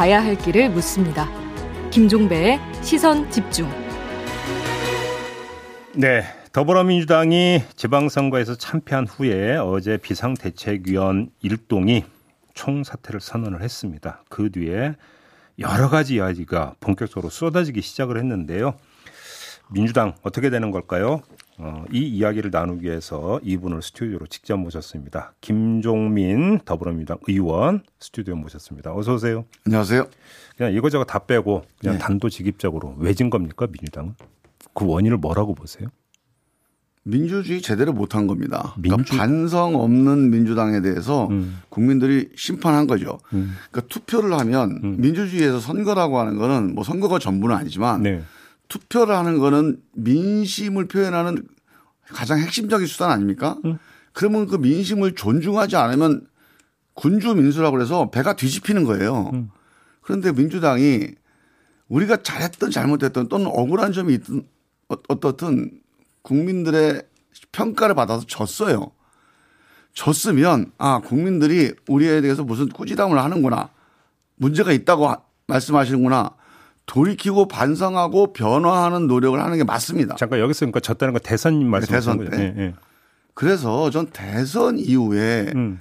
가야 0.00 0.24
할 0.24 0.34
길을 0.34 0.70
묻습니다. 0.70 1.28
김종배의 1.90 2.58
시선 2.80 3.30
집중. 3.30 3.68
네. 5.94 6.22
더불어민주당이 6.54 7.64
지방선거에서 7.76 8.54
참패한 8.54 9.06
후에 9.06 9.58
어제 9.58 9.98
비상대책위원 9.98 11.28
일동이 11.42 12.06
총사퇴를 12.54 13.20
선언을 13.20 13.60
했습니다. 13.60 14.24
그 14.30 14.50
뒤에 14.50 14.94
여러 15.58 15.90
가지 15.90 16.14
이야기가 16.14 16.76
본격적으로 16.80 17.28
쏟아지기 17.28 17.82
시작을 17.82 18.16
했는데요. 18.16 18.78
민주당 19.68 20.14
어떻게 20.22 20.48
되는 20.48 20.70
걸까요? 20.70 21.20
어, 21.62 21.84
이 21.92 21.98
이야기를 22.06 22.50
나누기 22.50 22.86
위해서 22.86 23.38
이분을 23.42 23.82
스튜디오로 23.82 24.26
직접 24.28 24.56
모셨습니다. 24.56 25.34
김종민 25.42 26.58
더불어민주당 26.64 27.18
의원 27.28 27.82
스튜디오 27.98 28.34
모셨습니다. 28.36 28.94
어서 28.94 29.14
오세요. 29.14 29.44
안녕하세요. 29.66 30.06
그냥 30.56 30.72
이거저거 30.72 31.04
다 31.04 31.18
빼고 31.18 31.64
그냥 31.78 31.96
네. 31.96 31.98
단도직입적으로 32.00 32.94
왜 32.98 33.12
진 33.12 33.28
겁니까 33.28 33.66
민주당은? 33.66 34.14
그 34.72 34.86
원인을 34.86 35.18
뭐라고 35.18 35.54
보세요? 35.54 35.88
민주주의 37.02 37.60
제대로 37.60 37.92
못한 37.92 38.26
겁니다. 38.26 38.74
민주- 38.78 38.96
그러니까 38.96 39.16
반성 39.16 39.74
없는 39.76 40.30
민주당에 40.30 40.80
대해서 40.80 41.26
음. 41.28 41.58
국민들이 41.68 42.30
심판한 42.36 42.86
거죠. 42.86 43.18
음. 43.34 43.54
그러니까 43.70 43.92
투표를 43.92 44.32
하면 44.38 44.96
민주주의에서 44.98 45.60
선거라고 45.60 46.18
하는 46.18 46.36
거는 46.36 46.74
뭐 46.74 46.84
선거가 46.84 47.18
전부는 47.18 47.54
아니지만 47.54 48.02
네. 48.02 48.22
투표를 48.74 49.14
하는 49.14 49.38
거는 49.38 49.82
민심을 49.92 50.86
표현하는 50.88 51.46
가장 52.06 52.38
핵심적인 52.38 52.86
수단 52.86 53.10
아닙니까? 53.10 53.58
음. 53.66 53.78
그러면 54.14 54.46
그 54.46 54.56
민심을 54.56 55.14
존중하지 55.14 55.76
않으면 55.76 56.26
군주 56.94 57.34
민수라고 57.34 57.76
그래서 57.76 58.10
배가 58.10 58.34
뒤집히는 58.34 58.84
거예요. 58.84 59.30
음. 59.34 59.50
그런데 60.00 60.32
민주당이 60.32 61.08
우리가 61.88 62.22
잘했든 62.22 62.70
잘못했든 62.70 63.28
또는 63.28 63.46
억울한 63.46 63.92
점이 63.92 64.14
있든 64.14 64.46
어- 64.88 64.96
어떻든 65.08 65.80
국민들의 66.22 67.02
평가를 67.52 67.94
받아서 67.94 68.24
졌어요. 68.26 68.92
졌으면 69.94 70.72
아 70.78 71.00
국민들이 71.00 71.72
우리에 71.88 72.20
대해서 72.20 72.44
무슨 72.44 72.68
꾸지람을 72.68 73.18
하는구나 73.18 73.70
문제가 74.36 74.72
있다고 74.72 75.08
하- 75.08 75.20
말씀하시는구나 75.48 76.30
돌이키고 76.90 77.46
반성하고 77.46 78.32
변화하는 78.32 79.06
노력을 79.06 79.40
하는 79.40 79.56
게 79.56 79.62
맞습니다. 79.62 80.16
잠깐 80.16 80.40
여기서 80.40 80.60
그러니까 80.66 80.80
졌다는 80.80 81.12
건 81.14 81.20
대선 81.22 81.64
말씀하시는 81.64 82.18
대선 82.18 82.18
거죠? 82.18 82.30
때. 82.36 82.54
예, 82.58 82.62
예. 82.66 82.74
그래서 83.34 83.90
전 83.90 84.06
대선 84.08 84.76
이후에 84.76 85.52
음. 85.54 85.78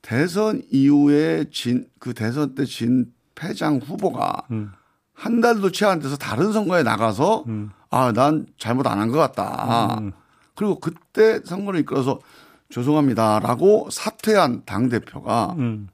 대선 0.00 0.62
이후에 0.70 1.44
진 1.52 1.86
그 1.98 2.14
대선 2.14 2.54
때 2.54 2.64
진 2.64 3.12
패장 3.34 3.76
후보가 3.84 4.44
음. 4.50 4.72
한 5.12 5.42
달도 5.42 5.70
채 5.70 5.84
안 5.84 6.00
돼서 6.00 6.16
다른 6.16 6.50
선거에 6.52 6.82
나가서 6.82 7.44
음. 7.48 7.70
아 7.90 8.12
난 8.12 8.46
잘못 8.56 8.86
안 8.86 8.98
한 9.00 9.10
것 9.12 9.18
같다. 9.18 10.00
그리고 10.54 10.80
그때 10.80 11.40
선거를 11.44 11.80
이끌어서 11.80 12.20
죄송합니다라고 12.70 13.88
사퇴한 13.90 14.62
당 14.64 14.88
대표가 14.88 15.54
음. 15.58 15.88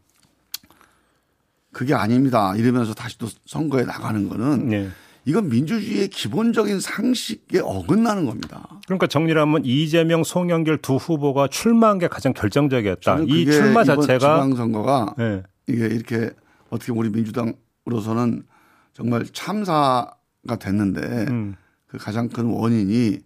그게 1.74 1.92
아닙니다 1.92 2.54
이러면서 2.56 2.94
다시 2.94 3.18
또 3.18 3.28
선거에 3.44 3.84
나가는 3.84 4.28
거는 4.28 4.68
네. 4.68 4.88
이건 5.26 5.48
민주주의의 5.48 6.08
기본적인 6.08 6.80
상식에 6.80 7.60
어긋나는 7.60 8.26
겁니다. 8.26 8.68
그러니까 8.84 9.06
정리를 9.06 9.40
하면 9.40 9.62
이재명, 9.64 10.22
송영길 10.22 10.78
두 10.78 10.96
후보가 10.96 11.48
출마한 11.48 11.98
게 11.98 12.08
가장 12.08 12.34
결정적이었다. 12.34 13.20
이 13.26 13.46
출마 13.46 13.84
자체가 13.84 14.18
지방선거가 14.18 15.14
예. 15.20 15.42
이게 15.66 15.86
이렇게 15.86 16.30
어떻게 16.68 16.92
우리 16.92 17.08
민주당으로서는 17.08 18.44
정말 18.92 19.24
참사가 19.32 20.58
됐는데 20.60 21.00
음. 21.30 21.56
그 21.86 21.96
가장 21.96 22.28
큰 22.28 22.44
원인이 22.46 23.18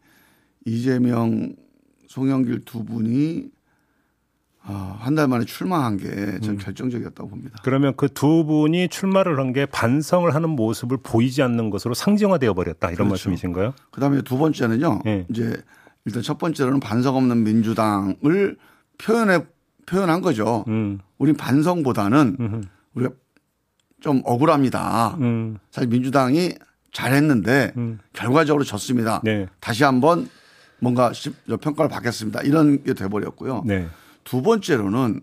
이재명, 0.67 1.55
송영길 2.06 2.61
두 2.65 2.84
분이 2.84 3.49
아, 4.63 4.97
한달 5.01 5.29
만에 5.29 5.45
출마한 5.45 5.97
게 5.97 6.05
저는 6.41 6.51
음. 6.51 6.59
결정적이었다고 6.59 7.29
봅니다. 7.31 7.59
그러면 7.63 7.95
그 7.97 8.09
두 8.09 8.45
분이 8.45 8.89
출마를 8.89 9.39
한 9.39 9.53
게 9.53 9.65
반성을 9.67 10.33
하는 10.35 10.51
모습을 10.51 10.99
보이지 11.03 11.43
않는 11.43 11.71
것으로 11.71 11.95
상징화되어 11.95 12.53
버렸다 12.55 12.89
이런 12.89 13.09
그렇죠. 13.09 13.29
말씀이신가요? 13.31 13.73
그다음에 13.91 14.21
두 14.23 14.37
번째는요. 14.37 15.01
예. 15.07 15.27
이제 15.31 15.57
일단 16.05 16.23
첫 16.23 16.37
번째로는 16.39 16.81
반성 16.81 17.17
없는 17.17 17.45
민주당을 17.45 18.57
표현해 18.99 19.45
표현한 19.87 20.21
거죠. 20.21 20.65
음. 20.69 20.99
우리 21.17 21.33
반성보다는 21.33 22.37
음흠. 22.39 22.61
우리가 22.95 23.15
좀 24.01 24.21
억울합니다. 24.25 25.17
음. 25.21 25.57
사실 25.71 25.89
민주당이 25.89 26.55
잘했는데 26.93 27.73
음. 27.79 27.99
결과적으로 28.13 28.65
졌습니다. 28.65 29.21
네. 29.25 29.47
다시 29.61 29.85
한번 29.85 30.29
뭔가 30.81 31.13
시- 31.15 31.33
평가를 31.61 31.89
받겠습니다. 31.89 32.43
이런 32.43 32.83
게 32.85 32.93
돼버렸고요. 32.93 33.63
네. 33.67 33.89
두 34.28 34.43
번째로는 34.43 35.22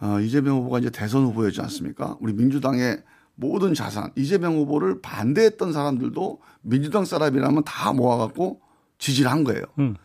어, 0.00 0.20
이재명 0.20 0.58
후보가 0.58 0.78
이제 0.78 0.90
대선 0.90 1.24
후보였지 1.24 1.60
않습니까? 1.62 2.16
우리 2.20 2.32
민주당의 2.32 3.02
모든 3.34 3.74
자산, 3.74 4.12
이재명 4.16 4.54
후보를 4.56 5.00
반대했던 5.00 5.72
사람들도 5.72 6.40
민주당 6.62 7.04
사람이라면 7.04 7.64
다 7.64 7.92
모아갖고 7.92 8.60
지지를 8.98 9.28
한 9.30 9.42
거예요. 9.42 9.62
음. 9.80 9.96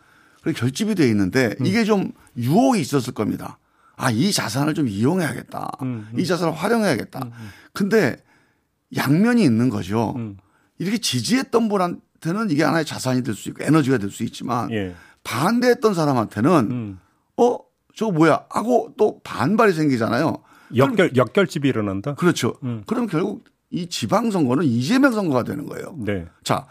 그리고 0.42 0.58
결집이 0.58 0.96
돼 0.96 1.08
있는데 1.08 1.54
이게 1.64 1.84
좀 1.84 2.10
유혹이 2.36 2.80
있었을 2.80 3.12
겁니다. 3.14 3.58
아, 3.96 4.10
이 4.10 4.32
자산을 4.32 4.74
좀 4.74 4.88
이용해야겠다. 4.88 5.70
음, 5.82 6.08
이 6.16 6.24
자산을 6.24 6.54
활용해야겠다. 6.54 7.30
근데 7.72 8.16
양면이 8.96 9.42
있는 9.44 9.68
거죠. 9.68 10.14
음. 10.16 10.38
이렇게 10.78 10.98
지지했던 10.98 11.68
분한테는 11.68 12.50
이게 12.50 12.62
하나의 12.64 12.84
자산이 12.84 13.22
될 13.22 13.34
수 13.34 13.48
있고 13.50 13.62
에너지가 13.64 13.98
될 13.98 14.10
수 14.10 14.24
있지만 14.24 14.70
예. 14.72 14.94
반대했던 15.24 15.94
사람한테는 15.94 16.70
음. 16.70 17.00
어 17.36 17.58
저거 17.98 18.12
뭐야 18.12 18.44
하고 18.48 18.94
또 18.96 19.20
반발이 19.24 19.72
생기잖아요. 19.72 20.36
역결 20.76 21.16
역결집이 21.16 21.68
일어난다. 21.68 22.14
그렇죠. 22.14 22.54
음. 22.62 22.84
그럼 22.86 23.08
결국 23.08 23.42
이 23.70 23.88
지방선거는 23.88 24.64
이재명 24.64 25.10
선거가 25.10 25.42
되는 25.42 25.66
거예요. 25.66 25.96
네. 25.98 26.24
자 26.44 26.68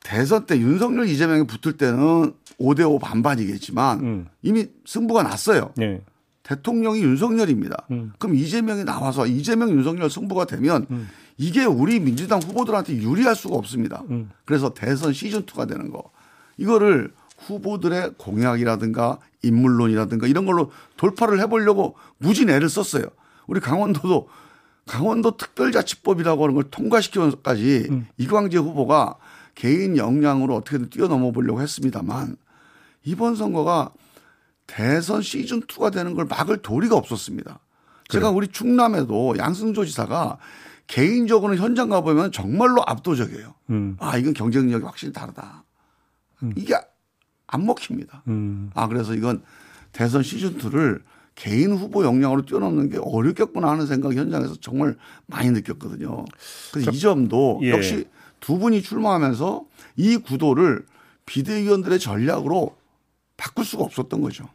대선 0.00 0.44
때 0.44 0.58
윤석열 0.58 1.08
이재명이 1.08 1.46
붙을 1.46 1.78
때는 1.78 2.34
5대5 2.60 3.00
반반이겠지만 3.00 4.00
음. 4.00 4.26
이미 4.42 4.66
승부가 4.84 5.22
났어요. 5.22 5.72
네. 5.78 6.02
대통령이 6.42 7.00
윤석열입니다. 7.02 7.86
음. 7.92 8.12
그럼 8.18 8.36
이재명이 8.36 8.84
나와서 8.84 9.26
이재명 9.26 9.70
윤석열 9.70 10.10
승부가 10.10 10.44
되면 10.44 10.86
이게 11.38 11.64
우리 11.64 12.00
민주당 12.00 12.38
후보들한테 12.40 12.96
유리할 12.96 13.34
수가 13.34 13.56
없습니다. 13.56 14.02
음. 14.10 14.28
그래서 14.44 14.74
대선 14.74 15.14
시즌 15.14 15.46
2가 15.46 15.66
되는 15.66 15.90
거. 15.90 16.10
이거를 16.58 17.14
후보들의 17.46 18.14
공약이라든가 18.18 19.18
인물론이라든가 19.42 20.26
이런 20.26 20.46
걸로 20.46 20.70
돌파를 20.96 21.40
해보려고 21.40 21.96
무진 22.18 22.50
애를 22.50 22.68
썼어요. 22.68 23.04
우리 23.46 23.60
강원도도 23.60 24.28
강원도 24.86 25.36
특별자치법이라고 25.36 26.42
하는 26.44 26.54
걸 26.54 26.64
통과시키면서까지 26.70 27.86
음. 27.90 28.06
이광재 28.18 28.58
후보가 28.58 29.16
개인 29.54 29.96
역량으로 29.96 30.56
어떻게든 30.56 30.90
뛰어넘어 30.90 31.30
보려고 31.30 31.60
했습니다만 31.60 32.36
이번 33.04 33.36
선거가 33.36 33.92
대선 34.66 35.22
시즌 35.22 35.62
2가 35.62 35.92
되는 35.92 36.14
걸 36.14 36.24
막을 36.24 36.58
도리가 36.58 36.96
없었습니다. 36.96 37.60
제가 38.08 38.30
우리 38.30 38.48
충남에도 38.48 39.36
양승조 39.38 39.84
지사가 39.84 40.38
개인적으로는 40.86 41.62
현장 41.62 41.88
가보면 41.88 42.32
정말로 42.32 42.82
압도적이에요. 42.86 43.54
음. 43.70 43.96
아, 43.98 44.18
이건 44.18 44.34
경쟁력이 44.34 44.84
확실히 44.84 45.12
다르다. 45.12 45.64
이게 46.56 46.74
안 47.54 47.64
먹힙니다. 47.66 48.22
음. 48.26 48.70
아, 48.74 48.88
그래서 48.88 49.14
이건 49.14 49.42
대선 49.92 50.22
시즌 50.22 50.58
2를 50.58 51.00
개인 51.36 51.72
후보 51.72 52.04
역량으로 52.04 52.44
뛰어넘는 52.44 52.90
게 52.90 52.98
어렵겠구나 53.00 53.70
하는 53.70 53.86
생각 53.86 54.14
현장에서 54.14 54.56
정말 54.60 54.96
많이 55.26 55.50
느꼈거든요. 55.50 56.24
그래서 56.72 56.90
이 56.90 56.98
점도 56.98 57.60
예. 57.62 57.70
역시 57.70 58.06
두 58.40 58.58
분이 58.58 58.82
출마하면서 58.82 59.64
이 59.96 60.16
구도를 60.16 60.84
비대위원들의 61.26 61.98
전략으로 61.98 62.76
바꿀 63.36 63.64
수가 63.64 63.84
없었던 63.84 64.20
거죠. 64.20 64.48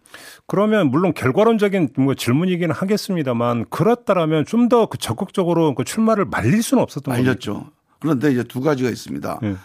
그러면 0.45 0.89
물론 0.89 1.13
결과론적인 1.13 1.89
뭐 1.97 2.13
질문이기는 2.13 2.73
하겠습니다만 2.73 3.65
그렇다라면 3.69 4.45
좀더그 4.45 4.97
적극적으로 4.99 5.75
그 5.75 5.83
출마를 5.83 6.25
말릴 6.25 6.63
수는 6.63 6.83
없었던 6.83 7.13
거죠. 7.13 7.29
알렸죠. 7.29 7.71
그런데 7.99 8.31
이제 8.31 8.43
두 8.43 8.61
가지가 8.61 8.89
있습니다. 8.89 9.39
예. 9.43 9.55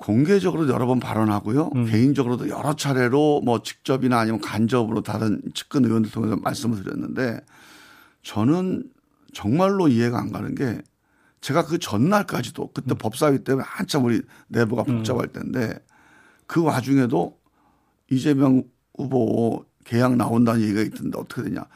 공개적으로 0.00 0.66
여러 0.70 0.86
번 0.86 0.98
발언하고요. 0.98 1.72
음. 1.76 1.84
개인적으로도 1.84 2.48
여러 2.48 2.74
차례로 2.74 3.42
뭐 3.44 3.62
직접이나 3.62 4.18
아니면 4.18 4.40
간접으로 4.40 5.02
다른 5.02 5.42
측근 5.52 5.84
의원들 5.84 6.10
통해서 6.10 6.36
말씀을 6.36 6.82
드렸는데 6.82 7.40
저는 8.22 8.84
정말로 9.34 9.88
이해가 9.88 10.18
안 10.18 10.32
가는 10.32 10.54
게 10.54 10.80
제가 11.42 11.66
그 11.66 11.78
전날까지도 11.78 12.62
음. 12.62 12.68
그때 12.72 12.94
법사위 12.94 13.44
때문에 13.44 13.64
한참 13.68 14.06
우리 14.06 14.22
내부가 14.48 14.84
복잡할 14.84 15.28
때인데 15.28 15.78
그 16.46 16.62
와중에도 16.62 17.38
이재명 18.10 18.64
후보 18.96 19.66
계약 19.84 20.16
나온다는 20.16 20.62
얘기가 20.62 20.80
있던데 20.80 21.18
어떻게 21.18 21.42
되냐. 21.42 21.66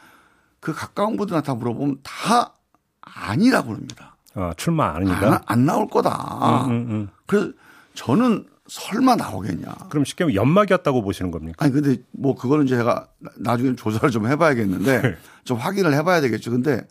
그 0.59 0.73
가까운 0.73 1.15
분들한테 1.15 1.45
다 1.45 1.53
물어보면 1.53 1.99
다 2.01 2.55
아니라고 3.01 3.67
그럽니다. 3.67 4.17
아, 4.33 4.51
출마 4.57 4.95
아니다. 4.95 5.33
안, 5.33 5.39
안 5.45 5.65
나올 5.65 5.87
거다. 5.87 6.65
음, 6.65 6.71
음, 6.71 6.87
음. 6.89 7.09
그래서 7.27 7.51
저는 7.95 8.45
설마 8.67 9.15
나오겠냐. 9.15 9.73
그럼 9.89 10.05
쉽게 10.05 10.23
하면 10.23 10.35
연막이었다고 10.35 11.01
보시는 11.01 11.31
겁니까? 11.31 11.63
아니 11.63 11.73
근데 11.73 12.01
뭐 12.11 12.35
그거는 12.35 12.67
제가 12.67 13.07
나중에 13.37 13.75
조사를 13.75 14.09
좀 14.11 14.27
해봐야겠는데 14.27 15.01
네. 15.01 15.15
좀 15.43 15.57
확인을 15.57 15.93
해봐야 15.93 16.21
되겠죠. 16.21 16.51
근데 16.51 16.87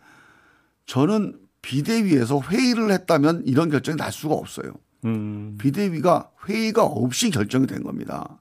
저는 0.86 1.38
비대위에서 1.62 2.40
회의를 2.40 2.92
했다면 2.92 3.44
이런 3.46 3.70
결정이 3.70 3.96
날 3.96 4.12
수가 4.12 4.34
없어요. 4.34 4.72
음, 5.04 5.56
비대위가 5.58 6.30
회의가 6.46 6.84
없이 6.84 7.30
결정이 7.30 7.66
된 7.66 7.82
겁니다. 7.82 8.40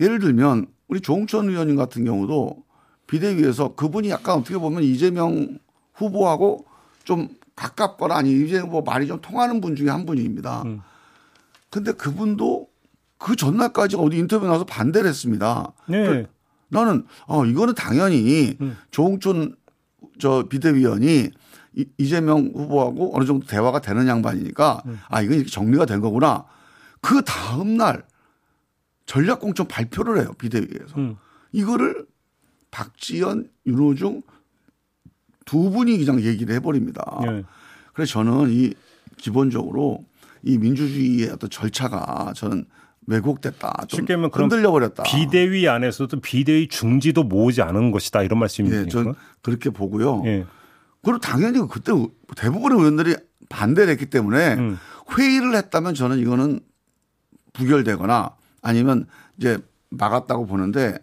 예를 0.00 0.18
들면 0.18 0.66
우리 0.88 1.00
조홍천 1.00 1.48
의원님 1.48 1.76
같은 1.76 2.04
경우도 2.04 2.64
비대위에서 3.06 3.74
그분이 3.74 4.10
약간 4.10 4.36
어떻게 4.38 4.58
보면 4.58 4.82
이재명 4.82 5.58
후보하고 5.94 6.66
좀 7.04 7.28
가깝거나 7.56 8.16
아니 8.16 8.32
이재명 8.32 8.66
후보 8.66 8.82
말이 8.82 9.06
좀 9.06 9.20
통하는 9.20 9.60
분 9.60 9.74
중에 9.74 9.88
한 9.88 10.04
분입니다. 10.04 10.62
음. 10.66 10.80
근데 11.70 11.92
그분도 11.92 12.68
그 13.18 13.36
전날까지 13.36 13.96
어디 13.96 14.16
인터뷰 14.18 14.46
나와서 14.46 14.64
반대를 14.64 15.08
했습니다. 15.08 15.72
네. 15.88 16.06
그 16.06 16.26
나는 16.68 17.04
어 17.26 17.44
이거는 17.46 17.74
당연히 17.74 18.56
음. 18.60 18.76
조홍천 18.90 19.56
저 20.18 20.44
비대위원이 20.48 21.30
이- 21.76 21.84
이재명 21.98 22.50
후보하고 22.54 23.16
어느 23.16 23.24
정도 23.24 23.46
대화가 23.46 23.80
되는 23.80 24.06
양반이니까 24.08 24.82
음. 24.86 24.98
아 25.08 25.22
이건 25.22 25.36
이렇게 25.36 25.50
정리가 25.50 25.86
된 25.86 26.00
거구나. 26.00 26.44
그 27.00 27.22
다음 27.22 27.76
날 27.76 28.04
전략공천 29.06 29.66
발표를 29.68 30.20
해요 30.20 30.32
비대위에서 30.38 30.96
음. 30.98 31.16
이거를 31.52 32.06
박지원, 32.70 33.48
윤호중 33.66 34.22
두 35.44 35.70
분이 35.70 35.98
그냥 35.98 36.20
얘기를 36.22 36.54
해버립니다. 36.56 37.20
예. 37.26 37.44
그래서 37.92 38.12
저는 38.12 38.50
이 38.50 38.72
기본적으로 39.16 40.04
이 40.42 40.58
민주주의의 40.58 41.30
어떤 41.30 41.50
절차가 41.50 42.32
저는 42.34 42.64
왜곡됐다. 43.06 43.86
좀 43.88 43.98
쉽게 43.98 44.14
하면 44.14 44.30
그럼 44.30 44.50
흔들려 44.50 44.70
버렸다. 44.70 45.02
비대위 45.02 45.68
안에서도 45.68 46.20
비대위 46.20 46.68
중지도 46.68 47.24
모으지 47.24 47.62
않은 47.62 47.90
것이다 47.90 48.22
이런 48.22 48.38
예, 48.38 48.40
말씀입니까? 48.40 48.88
전 48.88 49.14
그렇게 49.42 49.70
보고요. 49.70 50.22
예. 50.26 50.46
그리고 51.02 51.18
당연히 51.18 51.66
그때 51.68 51.92
대부분의 52.36 52.78
의원들이 52.78 53.16
반대를 53.48 53.92
했기 53.92 54.06
때문에 54.06 54.54
음. 54.54 54.78
회의를 55.16 55.54
했다면 55.56 55.94
저는 55.94 56.18
이거는 56.18 56.60
부결되거나 57.52 58.36
아니면 58.62 59.06
이제 59.38 59.58
막았다고 59.88 60.46
보는데 60.46 60.98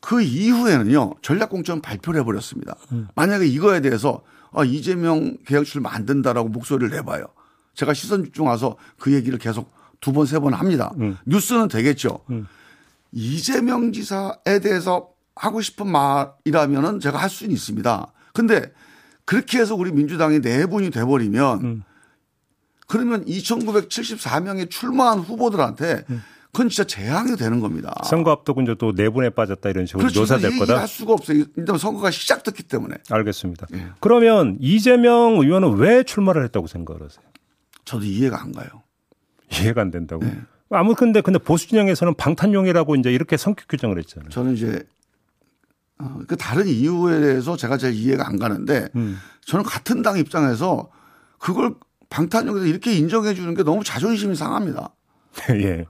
그 0.00 0.22
이후에는요 0.22 1.14
전략공천 1.22 1.80
발표를 1.80 2.20
해버렸습니다. 2.20 2.76
음. 2.92 3.08
만약에 3.16 3.46
이거에 3.46 3.80
대해서 3.80 4.22
아, 4.52 4.64
이재명 4.64 5.36
계약 5.46 5.64
출마 5.64 5.92
안 5.92 6.06
된다라고 6.06 6.48
목소리를 6.48 6.90
내봐요. 6.96 7.26
제가 7.78 7.94
시선 7.94 8.24
집중 8.24 8.46
와서 8.48 8.76
그 8.98 9.12
얘기를 9.14 9.38
계속 9.38 9.70
두 10.00 10.12
번 10.12 10.26
세 10.26 10.40
번 10.40 10.52
합니다. 10.52 10.92
음. 10.98 11.16
뉴스는 11.26 11.68
되겠죠. 11.68 12.20
이재명 13.12 13.92
지사에 13.92 14.58
대해서 14.62 15.10
하고 15.36 15.60
싶은 15.60 15.86
말이라면은 15.86 16.98
제가 17.00 17.18
할 17.18 17.30
수는 17.30 17.52
있습니다. 17.52 18.12
근데 18.34 18.72
그렇게 19.24 19.58
해서 19.58 19.74
우리 19.76 19.92
민주당이 19.92 20.40
내분이 20.40 20.90
돼버리면 20.90 21.60
음. 21.64 21.82
그러면 22.88 23.24
2,974명의 23.26 24.70
출마한 24.70 25.18
후보들한테 25.20 26.04
그건 26.52 26.68
진짜 26.70 26.84
재앙이 26.84 27.36
되는 27.36 27.60
겁니다. 27.60 27.92
선거 28.04 28.30
앞두고 28.32 28.62
이제 28.62 28.74
또 28.78 28.92
내분에 28.92 29.30
빠졌다 29.30 29.68
이런 29.68 29.86
식으로 29.86 30.00
그렇죠. 30.02 30.20
묘사될 30.20 30.58
거다. 30.58 30.72
얘기할 30.72 30.88
수가 30.88 31.12
없어요. 31.12 31.44
일단 31.56 31.76
선거가 31.78 32.10
시작됐기 32.10 32.62
때문에. 32.64 32.96
알겠습니다. 33.10 33.66
예. 33.74 33.88
그러면 34.00 34.56
이재명 34.60 35.38
의원은 35.40 35.76
왜 35.76 36.02
출마를 36.02 36.42
했다고 36.44 36.66
생각을 36.66 37.02
하세요? 37.02 37.22
저도 37.88 38.04
이해가 38.04 38.40
안 38.42 38.52
가요. 38.52 38.68
이해가 39.52 39.80
안 39.80 39.90
된다고. 39.90 40.24
네. 40.24 40.38
아무 40.70 40.94
근데 40.94 41.22
근데 41.22 41.38
보수 41.38 41.66
진영에서는 41.68 42.14
방탄용이라고 42.14 42.96
이제 42.96 43.10
이렇게 43.10 43.36
성격 43.38 43.66
규정을 43.68 43.96
했잖아요. 43.98 44.28
저는 44.28 44.54
이제 44.54 44.86
어, 45.98 46.20
그 46.28 46.36
다른 46.36 46.66
이유에 46.66 47.20
대해서 47.20 47.56
제가 47.56 47.78
제일 47.78 47.94
이해가 47.94 48.26
안 48.28 48.38
가는데 48.38 48.88
음. 48.94 49.18
저는 49.46 49.64
같은 49.64 50.02
당 50.02 50.18
입장에서 50.18 50.90
그걸 51.38 51.74
방탄용에서 52.10 52.66
이렇게 52.66 52.92
인정해 52.94 53.34
주는 53.34 53.54
게 53.54 53.62
너무 53.62 53.82
자존심이 53.82 54.34
상합니다. 54.36 54.90
예. 55.50 55.86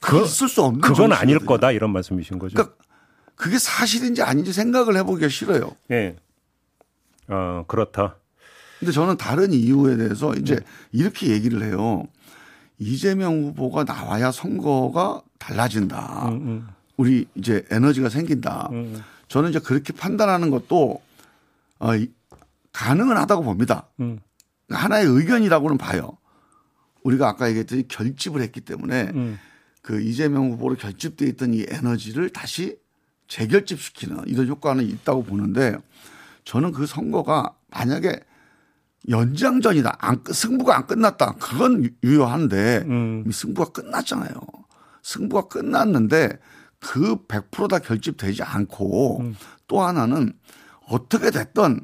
그거- 0.00 0.24
있을 0.24 0.48
수 0.48 0.62
없는 0.62 0.80
그건 0.80 1.12
아닐. 1.12 1.38
거다 1.38 1.70
이런 1.70 1.92
말씀이신 1.92 2.38
거죠. 2.38 2.54
그러니까 2.54 2.76
그게 3.36 3.58
사실인지 3.58 4.22
아닌지 4.22 4.52
생각을 4.52 4.96
해보기가 4.96 5.28
싫어요. 5.28 5.72
예. 5.90 6.16
어, 7.28 7.64
그렇다. 7.68 8.16
근데 8.84 8.92
저는 8.92 9.16
다른 9.16 9.54
이유에 9.54 9.96
대해서 9.96 10.32
네. 10.34 10.40
이제 10.40 10.60
이렇게 10.92 11.28
얘기를 11.28 11.62
해요. 11.62 12.04
이재명 12.78 13.42
후보가 13.44 13.84
나와야 13.84 14.30
선거가 14.30 15.22
달라진다. 15.38 16.28
음, 16.28 16.32
음, 16.34 16.68
우리 16.98 17.26
이제 17.34 17.64
에너지가 17.70 18.10
생긴다. 18.10 18.68
음. 18.72 19.02
저는 19.28 19.48
이제 19.50 19.58
그렇게 19.58 19.94
판단하는 19.94 20.50
것도 20.50 21.00
어, 21.78 21.96
이- 21.96 22.12
가능은 22.72 23.16
하다고 23.16 23.42
봅니다. 23.42 23.88
음. 24.00 24.18
하나의 24.68 25.06
의견이라고는 25.06 25.78
봐요. 25.78 26.18
우리가 27.04 27.26
아까 27.28 27.48
얘기했듯이 27.48 27.86
결집을 27.88 28.42
했기 28.42 28.60
때문에 28.60 29.12
음. 29.14 29.38
그 29.80 30.02
이재명 30.02 30.50
후보로 30.52 30.74
결집돼 30.76 31.24
있던 31.28 31.54
이 31.54 31.64
에너지를 31.68 32.28
다시 32.30 32.76
재결집시키는 33.28 34.24
이런 34.26 34.46
효과는 34.46 34.84
있다고 34.86 35.22
보는데 35.24 35.74
저는 36.44 36.72
그 36.72 36.84
선거가 36.86 37.54
만약에 37.70 38.20
연장전이다. 39.08 39.96
안, 39.98 40.22
끝- 40.22 40.32
승부가 40.32 40.76
안 40.76 40.86
끝났다. 40.86 41.34
그건 41.40 41.84
유- 41.84 41.90
유효한데 42.02 42.84
음. 42.86 43.30
승부가 43.30 43.70
끝났잖아요. 43.72 44.32
승부가 45.02 45.48
끝났는데 45.48 46.38
그 46.80 47.16
100%다 47.26 47.78
결집되지 47.78 48.42
않고 48.42 49.20
음. 49.20 49.36
또 49.68 49.82
하나는 49.82 50.32
어떻게 50.88 51.30
됐든 51.30 51.80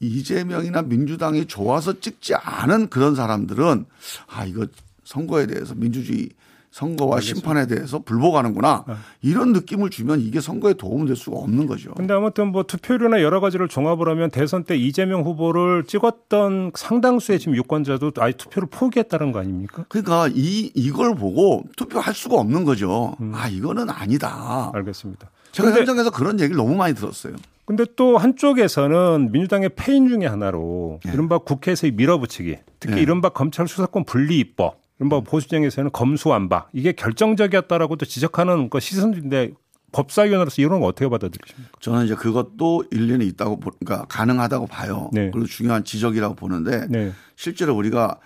이재명이나 0.00 0.82
민주당이 0.82 1.46
좋아서 1.46 1.98
찍지 2.00 2.34
않은 2.34 2.88
그런 2.88 3.14
사람들은 3.16 3.86
아 4.28 4.44
이거 4.44 4.66
선거에 5.04 5.46
대해서 5.46 5.74
민주주의 5.74 6.28
선거와 6.70 7.20
심판에 7.20 7.66
대해서 7.66 7.98
불복하는구나 8.00 8.84
네. 8.86 8.94
이런 9.22 9.52
느낌을 9.52 9.90
주면 9.90 10.20
이게 10.20 10.40
선거에 10.40 10.74
도움될 10.74 11.16
수가 11.16 11.38
없는 11.38 11.66
거죠. 11.66 11.92
근데 11.94 12.14
아무튼 12.14 12.48
뭐 12.52 12.62
투표율이나 12.62 13.22
여러 13.22 13.40
가지를 13.40 13.68
종합을 13.68 14.08
하면 14.08 14.30
대선 14.30 14.64
때 14.64 14.76
이재명 14.76 15.22
후보를 15.22 15.84
찍었던 15.84 16.72
상당수의 16.74 17.38
지금 17.38 17.56
유권자도 17.56 18.12
아예 18.18 18.32
투표를 18.32 18.68
포기했다는 18.70 19.32
거 19.32 19.40
아닙니까? 19.40 19.84
그러니까 19.88 20.28
이 20.34 20.70
이걸 20.74 21.14
보고 21.14 21.64
투표할 21.76 22.14
수가 22.14 22.36
없는 22.36 22.64
거죠. 22.64 23.16
아 23.32 23.48
이거는 23.48 23.90
아니다. 23.90 24.70
알겠습니다. 24.74 25.30
제가 25.52 25.70
음. 25.70 25.76
현장에서 25.76 26.10
그런 26.10 26.38
얘기를 26.40 26.56
너무 26.56 26.74
많이 26.74 26.94
들었어요. 26.94 27.34
근데 27.64 27.84
또 27.96 28.16
한쪽에서는 28.16 29.30
민주당의 29.30 29.70
패인 29.76 30.08
중의 30.08 30.26
하나로 30.26 31.00
예. 31.06 31.12
이른바 31.12 31.36
국회에서의 31.36 31.92
밀어붙이기, 31.92 32.56
특히 32.80 32.96
예. 32.96 33.02
이른바 33.02 33.28
검찰 33.28 33.68
수사권 33.68 34.04
분리 34.04 34.38
입법, 34.38 34.80
이른바 34.98 35.20
보수진영에서는 35.20 35.90
검수완박 35.92 36.70
이게 36.72 36.92
결정적이었다라고도 36.92 38.04
지적하는 38.06 38.68
그 38.70 38.80
시선인데 38.80 39.52
법사위원으로서 39.92 40.60
이런 40.60 40.80
거 40.80 40.86
어떻게 40.86 41.08
받아들이십니까? 41.08 41.70
저는 41.80 42.04
이제 42.04 42.14
그것도 42.14 42.84
일리는 42.90 43.24
있다고 43.26 43.58
보- 43.60 43.70
그러니까 43.78 44.06
가능하다고 44.08 44.66
봐요. 44.66 45.08
네. 45.12 45.30
그리고 45.30 45.46
중요한 45.46 45.84
지적이라고 45.84 46.34
보는데 46.34 46.86
네. 46.88 47.12
실제로 47.36 47.74
우리가 47.74 48.18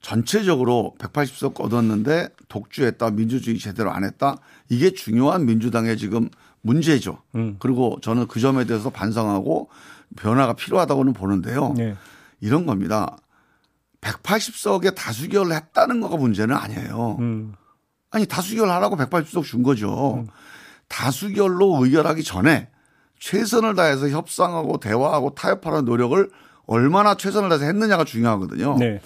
전체적으로 0.00 0.94
180석 0.98 1.60
얻었는데 1.60 2.28
독주했다, 2.48 3.10
민주주의 3.10 3.58
제대로 3.58 3.90
안 3.92 4.04
했다. 4.04 4.36
이게 4.68 4.92
중요한 4.92 5.46
민주당의 5.46 5.96
지금 5.96 6.28
문제죠. 6.62 7.18
음. 7.36 7.56
그리고 7.58 7.98
저는 8.02 8.26
그 8.26 8.40
점에 8.40 8.64
대해서 8.64 8.90
반성하고 8.90 9.68
변화가 10.16 10.54
필요하다고는 10.54 11.12
보는데요. 11.12 11.74
네. 11.76 11.94
이런 12.40 12.66
겁니다. 12.66 13.16
180석에 14.02 14.94
다수결을 14.94 15.52
했다는 15.54 16.00
거가 16.00 16.16
문제는 16.16 16.54
아니에요. 16.54 17.16
음. 17.20 17.54
아니 18.10 18.26
다수결 18.26 18.68
하라고 18.68 18.96
180석 18.96 19.44
준 19.44 19.62
거죠. 19.62 20.26
다수결로 20.88 21.82
의결하기 21.82 22.22
전에 22.22 22.68
최선을 23.18 23.74
다해서 23.74 24.08
협상하고 24.08 24.78
대화하고 24.78 25.34
타협하는 25.34 25.84
노력을 25.84 26.28
얼마나 26.66 27.14
최선을 27.14 27.48
다해서 27.48 27.64
했느냐가 27.64 28.04
중요하거든요. 28.04 28.76
네. 28.78 29.00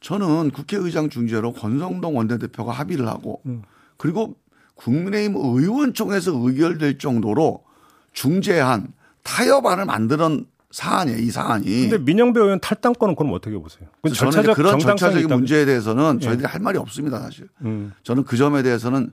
저는 0.00 0.50
국회의장 0.50 1.08
중재로 1.08 1.54
권성동 1.54 2.16
원내대표가 2.16 2.70
합의를 2.72 3.08
하고 3.08 3.40
음. 3.46 3.62
그리고 3.96 4.36
국민의힘 4.74 5.34
의원총회에서 5.36 6.32
의결될 6.34 6.98
정도로 6.98 7.64
중재한 8.12 8.92
타협안을 9.22 9.86
만드는 9.86 10.46
사안이에요. 10.74 11.18
이 11.18 11.30
사안이. 11.30 11.88
근데 11.88 11.98
민영배 11.98 12.40
의원 12.40 12.58
탈당권은 12.58 13.14
그럼 13.14 13.32
어떻게 13.32 13.56
보세요? 13.56 13.88
저는 14.02 14.10
이제 14.10 14.18
절차적 14.18 14.56
그런 14.56 14.72
정당성이 14.72 15.12
절차적인. 15.12 15.36
문제에 15.36 15.64
대해서는 15.64 16.18
저희들이 16.18 16.48
할 16.48 16.60
말이 16.60 16.78
없습니다. 16.78 17.20
사실. 17.20 17.46
음. 17.62 17.92
저는 18.02 18.24
그 18.24 18.36
점에 18.36 18.64
대해서는 18.64 19.12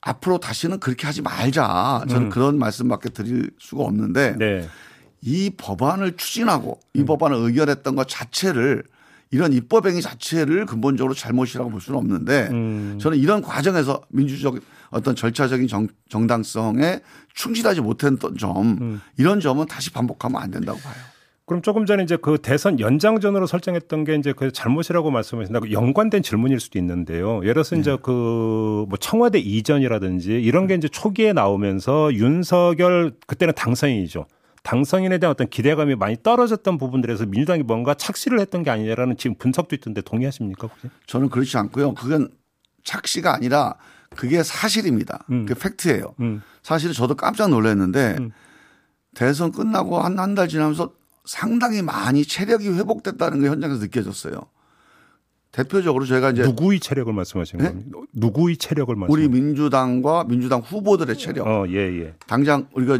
앞으로 0.00 0.38
다시는 0.38 0.78
그렇게 0.78 1.08
하지 1.08 1.22
말자. 1.22 2.04
저는 2.08 2.28
음. 2.28 2.30
그런 2.30 2.56
말씀밖에 2.56 3.08
드릴 3.08 3.50
수가 3.58 3.82
없는데 3.82 4.36
네. 4.38 4.68
이 5.22 5.50
법안을 5.56 6.16
추진하고 6.16 6.78
이 6.94 7.04
법안을 7.04 7.36
의결했던 7.36 7.96
것 7.96 8.08
자체를 8.08 8.84
이런 9.32 9.52
입법행위 9.52 10.00
자체를 10.00 10.66
근본적으로 10.66 11.14
잘못이라고 11.14 11.70
볼 11.70 11.80
수는 11.80 11.98
없는데 11.98 12.48
음. 12.52 12.98
저는 13.00 13.18
이런 13.18 13.42
과정에서 13.42 14.02
민주적 14.08 14.54
어떤 14.90 15.16
절차적인 15.16 15.68
정, 15.68 15.88
정당성에 16.08 17.00
충실하지 17.34 17.80
못했던 17.80 18.36
점 18.36 18.78
음. 18.80 19.00
이런 19.16 19.40
점은 19.40 19.66
다시 19.66 19.90
반복하면 19.90 20.42
안 20.42 20.50
된다고 20.50 20.78
봐요. 20.78 20.94
그럼 21.46 21.62
조금 21.62 21.84
전에 21.84 22.04
이제 22.04 22.16
그 22.16 22.38
대선 22.40 22.78
연장전으로 22.78 23.44
설정했던 23.46 24.04
게 24.04 24.14
이제 24.14 24.32
그 24.32 24.52
잘못이라고 24.52 25.10
말씀하신다고 25.10 25.66
그 25.66 25.72
연관된 25.72 26.22
질문일 26.22 26.60
수도 26.60 26.78
있는데요. 26.78 27.38
예를 27.42 27.54
들어서 27.54 27.74
이제 27.74 27.96
그 28.00 28.70
뭐 28.88 28.96
청와대 28.98 29.38
이전이라든지 29.38 30.32
이런 30.32 30.66
게 30.66 30.74
이제 30.74 30.88
초기에 30.88 31.32
나오면서 31.32 32.12
윤석열 32.14 33.12
그때는 33.26 33.54
당선인이죠. 33.54 34.26
당선인에 34.62 35.18
대한 35.18 35.30
어떤 35.30 35.48
기대감이 35.48 35.94
많이 35.94 36.16
떨어졌던 36.22 36.76
부분들에서 36.78 37.26
민주당이 37.26 37.62
뭔가 37.62 37.94
착시를 37.94 38.40
했던 38.40 38.62
게 38.62 38.70
아니냐라는 38.70 39.16
지금 39.16 39.36
분석도 39.36 39.74
있던데 39.76 40.02
동의하십니까? 40.02 40.68
혹시? 40.68 40.88
저는 41.06 41.30
그렇지 41.30 41.56
않고요. 41.56 41.94
그건 41.94 42.28
착시가 42.84 43.34
아니라 43.34 43.74
그게 44.16 44.42
사실입니다. 44.42 45.24
음. 45.30 45.46
그게 45.46 45.58
팩트예요. 45.58 46.14
음. 46.20 46.42
사실 46.62 46.92
저도 46.92 47.14
깜짝 47.14 47.48
놀랐는데 47.50 48.16
음. 48.18 48.30
대선 49.14 49.52
끝나고 49.52 49.98
한 50.00 50.18
한 50.18 50.34
달 50.34 50.48
지나면서 50.48 50.92
상당히 51.24 51.82
많이 51.82 52.24
체력이 52.24 52.68
회복됐다는 52.70 53.40
게 53.40 53.48
현장에서 53.48 53.80
느껴졌어요. 53.80 54.34
대표적으로 55.52 56.04
저희가 56.06 56.30
이제 56.30 56.42
누구의 56.42 56.80
체력을 56.80 57.12
말씀하시는 57.12 57.64
네? 57.64 57.70
겁니까? 57.70 57.98
누구의 58.14 58.56
체력을 58.56 58.94
말씀? 58.94 59.12
우리 59.12 59.28
민주당과 59.28 60.24
민주당 60.24 60.60
후보들의 60.60 61.16
체력. 61.18 61.46
어, 61.46 61.66
예, 61.68 61.76
예. 61.76 62.14
당장 62.26 62.68
우리가 62.72 62.98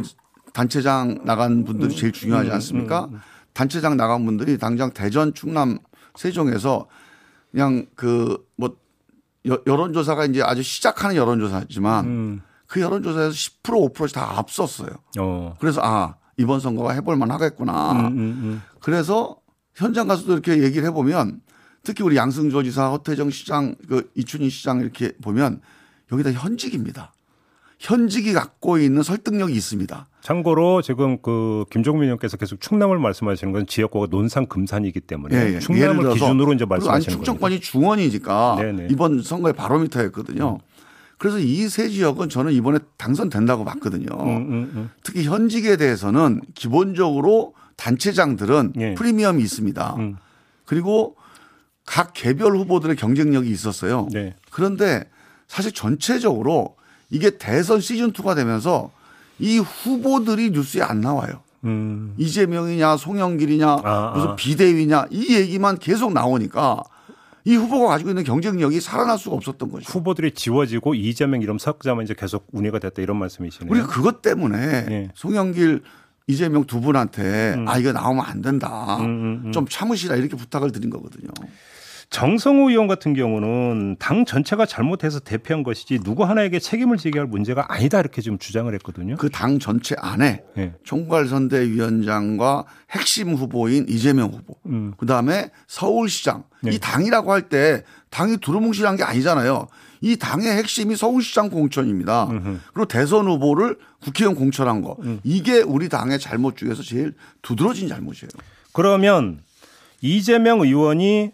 단체장 0.53 1.19
나간 1.23 1.63
분들이 1.63 1.95
제일 1.95 2.11
중요하지 2.11 2.49
음, 2.49 2.53
않습니까? 2.55 3.09
단체장 3.53 3.95
나간 3.95 4.25
분들이 4.25 4.57
당장 4.57 4.91
대전, 4.91 5.33
충남, 5.33 5.79
세종에서 6.15 6.87
그냥 7.51 7.85
그 7.95 8.37
뭐 8.57 8.75
여 9.47 9.59
론조사가 9.65 10.25
이제 10.25 10.41
아주 10.41 10.61
시작하는 10.61 11.15
여론조사지만 11.15 12.05
음. 12.05 12.41
그 12.67 12.79
여론조사에서 12.79 13.31
10% 13.31 13.93
5%씩 13.93 14.15
다 14.15 14.37
앞섰어요. 14.37 14.89
어. 15.19 15.55
그래서 15.59 15.81
아 15.83 16.15
이번 16.37 16.59
선거가 16.59 16.93
해볼만 16.93 17.31
하겠구나. 17.31 17.93
음, 17.93 18.05
음, 18.05 18.17
음. 18.17 18.61
그래서 18.79 19.37
현장 19.75 20.07
가서도 20.07 20.33
이렇게 20.33 20.61
얘기를 20.61 20.87
해보면 20.87 21.41
특히 21.83 22.03
우리 22.03 22.15
양승조 22.15 22.63
지사, 22.63 22.89
허태정 22.89 23.31
시장, 23.31 23.75
그 23.87 24.11
이춘희 24.15 24.49
시장 24.49 24.79
이렇게 24.81 25.13
보면 25.21 25.61
여기다 26.11 26.31
현직입니다. 26.31 27.13
현직이 27.79 28.33
갖고 28.33 28.77
있는 28.77 29.01
설득력이 29.01 29.53
있습니다. 29.53 30.07
참고로 30.21 30.81
지금 30.81 31.17
그 31.21 31.65
김종민 31.71 32.03
의원께서 32.05 32.37
계속 32.37 32.61
충남을 32.61 32.99
말씀하시는 32.99 33.51
건 33.53 33.65
지역구가 33.67 34.07
논산 34.09 34.45
금산이기 34.47 35.01
때문에 35.01 35.35
예, 35.35 35.55
예. 35.55 35.59
충남을 35.59 36.13
기준으로 36.13 36.53
이제 36.53 36.65
말씀하시는 36.65 37.01
거죠. 37.05 37.15
충청권이 37.17 37.59
중원이니까 37.59 38.55
네네. 38.59 38.87
이번 38.91 39.21
선거의 39.23 39.53
바로미터였거든요. 39.53 40.59
그래서 41.17 41.37
이 41.39 41.67
세 41.69 41.89
지역은 41.89 42.29
저는 42.29 42.51
이번에 42.53 42.79
당선된다고 42.97 43.63
봤거든요. 43.65 44.07
음, 44.19 44.27
음, 44.27 44.71
음. 44.75 44.89
특히 45.03 45.23
현직에 45.23 45.77
대해서는 45.77 46.41
기본적으로 46.55 47.53
단체장들은 47.77 48.73
예. 48.79 48.93
프리미엄이 48.95 49.41
있습니다. 49.43 49.95
음. 49.97 50.17
그리고 50.65 51.15
각 51.85 52.13
개별 52.13 52.55
후보들의 52.55 52.95
경쟁력이 52.95 53.49
있었어요. 53.49 54.07
네. 54.11 54.35
그런데 54.51 55.03
사실 55.47 55.71
전체적으로 55.71 56.75
이게 57.09 57.37
대선 57.37 57.81
시즌 57.81 58.13
2가 58.13 58.35
되면서 58.35 58.91
이 59.41 59.57
후보들이 59.59 60.51
뉴스에 60.51 60.81
안 60.81 61.01
나와요. 61.01 61.41
음. 61.63 62.13
이재명이냐 62.17 62.97
송영길이냐 62.97 63.77
아, 63.83 64.11
무슨 64.15 64.29
아. 64.29 64.35
비대위냐 64.35 65.05
이 65.11 65.35
얘기만 65.35 65.77
계속 65.77 66.13
나오니까 66.13 66.83
이 67.43 67.55
후보가 67.55 67.87
가지고 67.87 68.11
있는 68.11 68.23
경쟁력이 68.23 68.79
살아날 68.81 69.17
수가 69.17 69.35
없었던 69.35 69.71
거죠. 69.71 69.91
후보들이 69.91 70.31
지워지고 70.31 70.95
이재명 70.95 71.41
이름 71.41 71.57
섞자면 71.57 72.03
이제 72.03 72.13
계속 72.17 72.47
운해가 72.51 72.79
됐다 72.79 73.01
이런 73.01 73.17
말씀이시네요. 73.17 73.71
우리가 73.71 73.87
그것 73.87 74.21
때문에 74.21 74.57
예. 74.89 75.09
송영길 75.15 75.81
이재명 76.27 76.65
두 76.65 76.81
분한테 76.81 77.63
아 77.67 77.77
이거 77.77 77.91
나오면 77.91 78.23
안 78.25 78.41
된다. 78.41 78.97
음, 78.97 79.05
음, 79.05 79.41
음. 79.45 79.51
좀 79.51 79.65
참으시라 79.67 80.15
이렇게 80.15 80.35
부탁을 80.35 80.71
드린 80.71 80.89
거거든요. 80.89 81.29
정성호 82.11 82.69
의원 82.69 82.87
같은 82.87 83.13
경우는 83.13 83.95
당 83.97 84.25
전체가 84.25 84.65
잘못해서 84.65 85.19
대피한 85.21 85.63
것이지 85.63 85.99
누구 86.03 86.25
하나에게 86.25 86.59
책임을 86.59 86.97
지게 86.97 87.19
할 87.19 87.27
문제가 87.27 87.65
아니다 87.73 87.99
이렇게 88.01 88.21
지금 88.21 88.37
주장을 88.37 88.71
했거든요. 88.75 89.15
그 89.15 89.29
당 89.29 89.59
전체 89.59 89.95
안에 89.97 90.43
예. 90.57 90.73
총괄선대위원장과 90.83 92.65
핵심 92.91 93.33
후보인 93.33 93.85
이재명 93.87 94.29
후보, 94.29 94.55
음. 94.65 94.93
그 94.97 95.05
다음에 95.05 95.51
서울시장 95.67 96.43
네. 96.61 96.71
이 96.73 96.79
당이라고 96.79 97.31
할 97.31 97.43
때 97.47 97.83
당이 98.09 98.37
두루뭉실한 98.37 98.97
게 98.97 99.03
아니잖아요. 99.03 99.67
이 100.01 100.17
당의 100.17 100.51
핵심이 100.51 100.97
서울시장 100.97 101.49
공천입니다. 101.49 102.27
그리고 102.73 102.87
대선 102.89 103.25
후보를 103.27 103.77
국회의원 104.03 104.35
공천한 104.35 104.81
거 104.81 104.97
음. 105.03 105.21
이게 105.23 105.61
우리 105.61 105.87
당의 105.87 106.19
잘못 106.19 106.57
중에서 106.57 106.83
제일 106.83 107.13
두드러진 107.41 107.87
잘못이에요. 107.87 108.29
그러면 108.73 109.39
이재명 110.01 110.59
의원이 110.59 111.31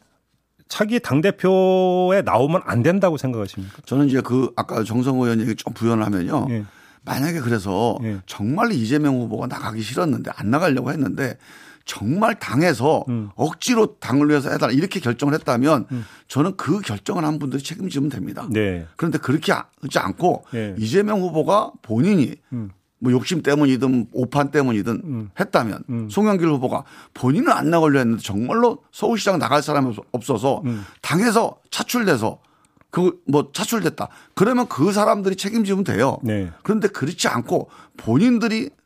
차기 0.67 0.99
당 0.99 1.21
대표에 1.21 2.21
나오면 2.23 2.61
안 2.65 2.83
된다고 2.83 3.17
생각하십니까? 3.17 3.77
저는 3.85 4.07
이제 4.07 4.21
그 4.21 4.51
아까 4.55 4.83
정성호 4.83 5.25
의원 5.25 5.41
얘기 5.41 5.55
좀 5.55 5.73
부연하면요. 5.73 6.47
예. 6.49 6.65
만약에 7.05 7.39
그래서 7.39 7.97
예. 8.03 8.19
정말 8.25 8.71
이재명 8.73 9.15
후보가 9.21 9.47
나가기 9.47 9.81
싫었는데 9.81 10.31
안 10.35 10.49
나가려고 10.51 10.91
했는데 10.91 11.37
정말 11.85 12.37
당에서 12.37 13.05
음. 13.07 13.29
억지로 13.35 13.97
당을 13.99 14.29
위해서 14.29 14.51
해달라 14.51 14.73
이렇게 14.73 14.99
결정을 14.99 15.33
했다면 15.35 15.87
저는 16.27 16.57
그 16.57 16.81
결정을 16.81 17.23
한 17.23 17.39
분들이 17.39 17.63
책임지면 17.63 18.09
됩니다. 18.09 18.45
네. 18.51 18.85
그런데 18.97 19.17
그렇게 19.17 19.53
하지 19.53 19.97
않고 19.97 20.43
예. 20.53 20.75
이재명 20.77 21.21
후보가 21.21 21.71
본인이 21.81 22.35
음. 22.51 22.71
뭐 22.99 23.11
욕심 23.11 23.41
때문이든 23.43 24.07
오판 24.11 24.51
때문이든 24.51 25.29
했다면 25.39 25.83
음. 25.89 26.09
송영길 26.09 26.47
후보가 26.47 26.83
본인은 27.13 27.51
안 27.51 27.69
나가려 27.69 27.99
했는데 27.99 28.21
정말로 28.23 28.79
서울시장 28.91 29.39
나갈 29.39 29.61
사람이 29.61 29.95
없어서 30.11 30.61
음. 30.65 30.83
당에서 31.01 31.57
차출돼서 31.71 32.39
그 32.89 33.11
뭐 33.27 33.51
차출됐다. 33.53 34.07
그러면 34.33 34.67
그 34.67 34.91
사람들이 34.91 35.35
책임지면 35.35 35.83
돼요. 35.83 36.17
네. 36.23 36.49
그런데 36.63 36.87
그렇지 36.87 37.27
않고 37.27 37.69
본인들이 37.97 38.69
어, 38.69 38.76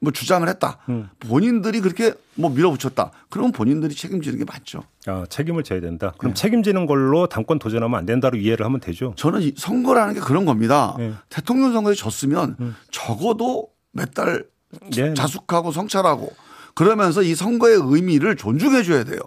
뭐 0.00 0.12
주장을 0.12 0.46
했다. 0.48 0.78
음. 0.88 1.08
본인들이 1.20 1.80
그렇게 1.80 2.14
뭐 2.34 2.50
밀어붙였다. 2.50 3.10
그러면 3.30 3.52
본인들이 3.52 3.94
책임지는 3.94 4.38
게 4.38 4.44
맞죠. 4.44 4.82
아, 5.06 5.24
책임을 5.28 5.64
져야 5.64 5.80
된다. 5.80 6.12
네. 6.12 6.18
그럼 6.18 6.34
책임지는 6.34 6.86
걸로 6.86 7.26
당권 7.26 7.58
도전하면 7.58 7.98
안 7.98 8.06
된다로 8.06 8.38
이해를 8.38 8.64
하면 8.66 8.80
되죠. 8.80 9.14
저는 9.16 9.42
이 9.42 9.54
선거라는 9.56 10.14
게 10.14 10.20
그런 10.20 10.44
겁니다. 10.44 10.94
네. 10.98 11.14
대통령 11.28 11.72
선거에 11.72 11.94
졌으면 11.94 12.56
적어도 12.90 13.68
몇달 13.92 14.46
네. 14.94 15.14
자숙하고 15.14 15.72
성찰하고 15.72 16.32
그러면서 16.74 17.22
이 17.22 17.34
선거의 17.34 17.78
의미를 17.82 18.36
존중해 18.36 18.84
줘야 18.84 19.02
돼요. 19.04 19.18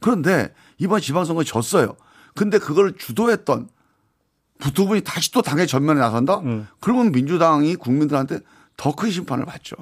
그런데 0.00 0.52
이번 0.78 1.00
지방선거에 1.00 1.44
졌어요. 1.44 1.96
근데 2.34 2.58
그걸 2.58 2.94
주도했던 2.96 3.68
두 4.74 4.86
분이 4.86 5.00
다시 5.02 5.32
또 5.32 5.42
당의 5.42 5.66
전면에 5.66 6.00
나선다? 6.00 6.38
음. 6.40 6.68
그러면 6.80 7.10
민주당이 7.10 7.76
국민들한테 7.76 8.38
더 8.76 8.92
큰 8.92 9.10
심판을 9.10 9.44
받죠. 9.44 9.76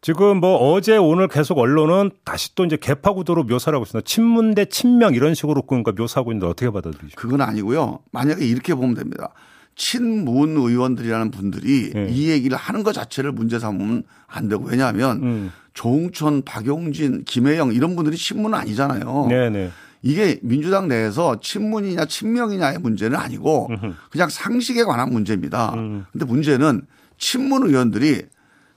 지금 0.00 0.38
뭐 0.38 0.56
어제 0.72 0.96
오늘 0.96 1.26
계속 1.26 1.58
언론은 1.58 2.10
다시 2.24 2.54
또 2.54 2.64
이제 2.64 2.76
개파 2.76 3.12
구도로 3.14 3.44
묘사를 3.44 3.74
하고 3.74 3.84
있습니다. 3.84 4.06
친문 4.06 4.54
대 4.54 4.64
친명 4.64 5.14
이런 5.14 5.34
식으로 5.34 5.62
그러니까 5.62 5.92
묘사하고 5.92 6.30
있는데 6.32 6.46
어떻게 6.46 6.70
받아들이죠? 6.70 7.16
그건 7.16 7.40
아니고요. 7.40 7.98
만약에 8.12 8.46
이렇게 8.46 8.74
보면 8.74 8.94
됩니다. 8.94 9.30
친문 9.74 10.56
의원들이라는 10.56 11.30
분들이 11.30 11.90
네. 11.92 12.06
이 12.10 12.28
얘기를 12.30 12.56
하는 12.56 12.82
것 12.82 12.92
자체를 12.92 13.32
문제 13.32 13.58
삼으면 13.58 14.04
안 14.26 14.48
되고 14.48 14.64
왜냐하면 14.66 15.22
음. 15.22 15.52
조홍천, 15.74 16.42
박용진, 16.42 17.24
김혜영 17.24 17.72
이런 17.72 17.94
분들이 17.94 18.16
친문은 18.16 18.58
아니잖아요. 18.58 19.26
네 19.28 19.50
네. 19.50 19.70
이게 20.02 20.38
민주당 20.42 20.86
내에서 20.88 21.40
친문이냐 21.40 22.04
친명이냐의 22.06 22.78
문제는 22.78 23.16
아니고 23.16 23.68
그냥 24.10 24.28
상식에 24.28 24.84
관한 24.84 25.12
문제입니다. 25.12 25.74
음. 25.74 26.06
근데 26.12 26.24
문제는 26.24 26.82
친문 27.18 27.66
의원들이 27.66 28.22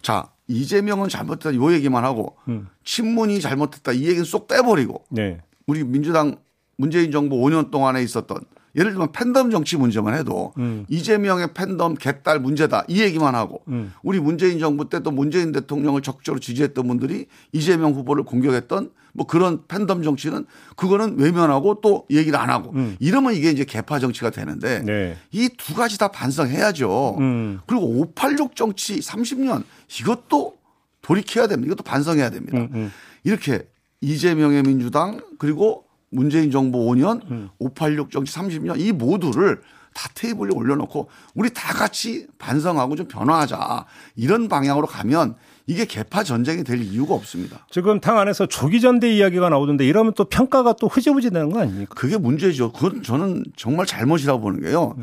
자 0.02 0.32
이재명은 0.48 1.10
잘못했다 1.10 1.56
요 1.56 1.74
얘기만 1.74 2.04
하고 2.04 2.38
음. 2.48 2.68
친문이 2.84 3.40
잘못했다 3.40 3.92
이 3.94 4.04
얘기는 4.06 4.24
쏙 4.24 4.48
빼버리고 4.48 5.06
네. 5.10 5.42
우리 5.68 5.84
민주당 5.84 6.38
문재인 6.76 7.12
정부 7.12 7.38
5년 7.38 7.72
동안에 7.72 8.02
있었던 8.04 8.42
예를 8.76 8.92
들면 8.92 9.12
팬덤 9.12 9.52
정치 9.52 9.76
문제만 9.76 10.14
해도 10.14 10.54
음. 10.58 10.86
이재명의 10.88 11.54
팬덤 11.54 11.96
개딸 11.96 12.40
문제다 12.40 12.86
이 12.88 13.02
얘기만 13.02 13.36
하고 13.36 13.62
음. 13.68 13.94
우리 14.04 14.20
문재인 14.20 14.58
정부 14.60 14.88
때 14.88 15.02
또 15.02 15.12
문재인 15.12 15.52
대통령을 15.52 16.02
적극적으로 16.02 16.40
지지했던 16.40 16.88
분들이 16.88 17.26
이재명 17.52 17.94
후보를 17.94 18.24
공격했던 18.24 18.92
뭐 19.14 19.26
그런 19.28 19.66
팬덤 19.68 20.04
정치는 20.04 20.46
그거는 20.76 21.18
외면하고 21.20 21.82
또 21.82 22.06
얘기를 22.10 22.38
안 22.40 22.50
하고 22.50 22.74
이러면 23.00 23.34
이게 23.34 23.50
이제 23.50 23.66
개파 23.66 24.00
정치가 24.00 24.30
되는데 24.30 24.80
음. 24.82 24.86
네. 24.86 25.18
이두 25.32 25.74
가지 25.74 25.98
다 25.98 26.08
반성해야죠. 26.10 27.18
음. 27.20 27.60
그리고 27.66 27.88
586 27.88 28.56
정치 28.56 29.00
30년 29.00 29.64
이것도 30.00 30.58
돌이켜야 31.02 31.48
됩니다. 31.48 31.74
이것도 31.74 31.84
반성해야 31.84 32.30
됩니다. 32.30 32.58
음, 32.60 32.70
음. 32.74 32.92
이렇게 33.24 33.68
이재명의 34.02 34.64
민주당 34.64 35.20
그리고 35.40 35.86
문재인 36.12 36.52
정부 36.52 36.80
5년, 36.80 37.22
음. 37.32 37.50
586 37.60 38.12
정치 38.12 38.34
30년 38.36 38.80
이 38.80 38.92
모두를 38.92 39.62
다 39.94 40.10
테이블에 40.14 40.52
올려놓고 40.54 41.10
우리 41.36 41.50
다 41.54 41.74
같이 41.74 42.28
반성하고 42.38 42.96
좀 42.96 43.08
변화하자 43.08 43.86
이런 44.16 44.48
방향으로 44.48 44.88
가면 44.88 45.36
이게 45.68 45.86
개파 45.86 46.24
전쟁이 46.24 46.64
될 46.64 46.82
이유가 46.82 47.14
없습니다. 47.16 47.66
지금 47.70 48.00
당 48.00 48.18
안에서 48.18 48.46
조기 48.46 48.80
전대 48.80 49.12
이야기가 49.14 49.50
나오던데 49.50 49.86
이러면 49.86 50.14
또 50.16 50.26
평가가 50.26 50.74
또 50.74 50.88
흐지부지 50.88 51.30
되는 51.32 51.50
거 51.50 51.60
아닙니까? 51.60 51.94
그게 51.96 52.18
문제죠. 52.18 52.72
그건 52.72 53.04
저는 53.04 53.44
정말 53.56 53.86
잘못이라고 53.86 54.40
보는 54.40 54.62
게요. 54.62 54.96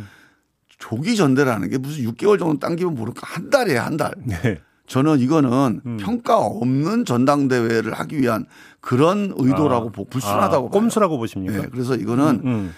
조기 0.79 1.17
전대라는 1.17 1.71
게 1.71 1.79
무슨 1.79 2.05
6개월 2.05 2.39
정도 2.39 2.59
당기면 2.59 2.95
모를까 2.95 3.21
한 3.25 3.51
달이에요, 3.51 3.81
한 3.81 3.97
달. 3.97 4.13
네. 4.25 4.61
저는 4.89 5.21
이거는 5.21 5.99
평가 5.99 6.39
없는 6.39 7.05
전당대회를 7.05 7.93
하기 7.93 8.21
위한 8.21 8.47
그런 8.81 9.33
의도라고 9.37 9.91
보 9.91 10.05
불순하다고 10.05 10.69
아. 10.69 10.71
꼼수라고 10.71 11.19
보십니까? 11.19 11.63
네, 11.63 11.69
그래서 11.71 11.95
이거는 11.95 12.41
음, 12.45 12.75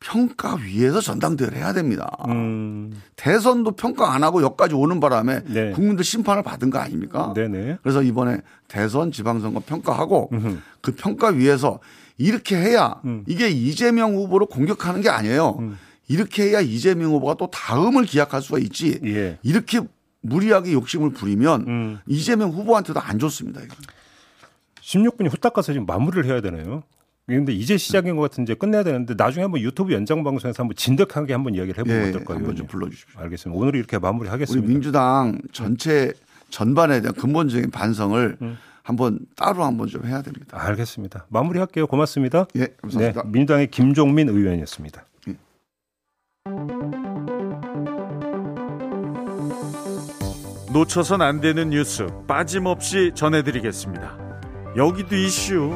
평가 0.00 0.56
위에서 0.56 1.00
전당대회를 1.02 1.58
해야 1.58 1.72
됩니다. 1.74 2.10
음, 2.28 2.92
대선도 3.16 3.72
평가 3.72 4.14
안 4.14 4.24
하고 4.24 4.42
여기까지 4.42 4.74
오는 4.74 4.98
바람에 5.00 5.42
네. 5.44 5.70
국민들 5.72 6.02
심판을 6.02 6.42
받은 6.42 6.70
거 6.70 6.78
아닙니까? 6.78 7.34
네네. 7.34 7.78
그래서 7.82 8.02
이번에 8.02 8.38
대선 8.66 9.12
지방선거 9.12 9.60
평가하고 9.66 10.30
음흠. 10.32 10.58
그 10.80 10.94
평가 10.94 11.28
위에서 11.28 11.78
이렇게 12.16 12.56
해야 12.56 13.00
음. 13.04 13.24
이게 13.26 13.50
이재명 13.50 14.14
후보를 14.14 14.46
공격하는 14.46 15.02
게 15.02 15.10
아니에요. 15.10 15.58
이렇게 16.08 16.44
해야 16.44 16.60
이재명 16.60 17.12
후보가 17.12 17.34
또 17.34 17.50
다음을 17.50 18.04
기약할 18.04 18.42
수가 18.42 18.58
있지. 18.58 18.98
예. 19.04 19.38
이렇게 19.42 19.80
무리하게 20.22 20.72
욕심을 20.72 21.10
부리면 21.10 21.64
음. 21.66 21.98
이재명 22.06 22.50
후보한테도 22.50 23.00
안 23.00 23.18
좋습니다. 23.18 23.60
이거. 23.62 23.74
16분이 24.82 25.32
후딱 25.32 25.52
가서 25.52 25.72
지금 25.72 25.86
마무리를 25.86 26.24
해야 26.26 26.40
되네요. 26.40 26.82
근데 27.26 27.52
이제 27.52 27.76
시작인 27.76 28.16
것 28.16 28.22
같은데 28.22 28.54
끝내야 28.54 28.82
되는데 28.82 29.14
나중에 29.16 29.42
한번 29.44 29.60
유튜브 29.60 29.92
연장 29.92 30.24
방송에서 30.24 30.62
한번 30.62 30.74
진득하게 30.74 31.32
한번 31.32 31.54
이야기를 31.54 31.78
해보면 31.78 32.06
예, 32.06 32.08
어떨까요? 32.08 32.38
한번 32.38 32.56
좀? 32.56 32.66
불러주십시오. 32.66 33.20
알겠습니다. 33.20 33.60
오늘 33.60 33.76
이렇게 33.76 33.96
우리 33.96 34.02
마무리하겠습니다. 34.02 34.66
민주당 34.66 35.38
전체 35.52 36.12
전반에 36.48 37.00
대한 37.00 37.14
근본적인 37.14 37.70
반성을 37.70 38.38
음. 38.42 38.58
한번 38.82 39.20
따로 39.36 39.62
한번 39.64 39.86
좀 39.86 40.04
해야 40.06 40.22
됩니다. 40.22 40.56
알겠습니다. 40.60 41.26
마무리할게요. 41.28 41.86
고맙습니다. 41.86 42.46
예, 42.56 42.66
감사합니다. 42.82 43.22
네, 43.22 43.28
민주당의 43.30 43.70
김종민 43.70 44.28
의원이었습니다. 44.28 45.06
놓쳐선 50.72 51.20
안 51.20 51.40
되는 51.40 51.70
뉴스 51.70 52.06
빠짐없이 52.28 53.10
전해드리겠습니다. 53.14 54.16
여기도 54.76 55.16
이슈. 55.16 55.74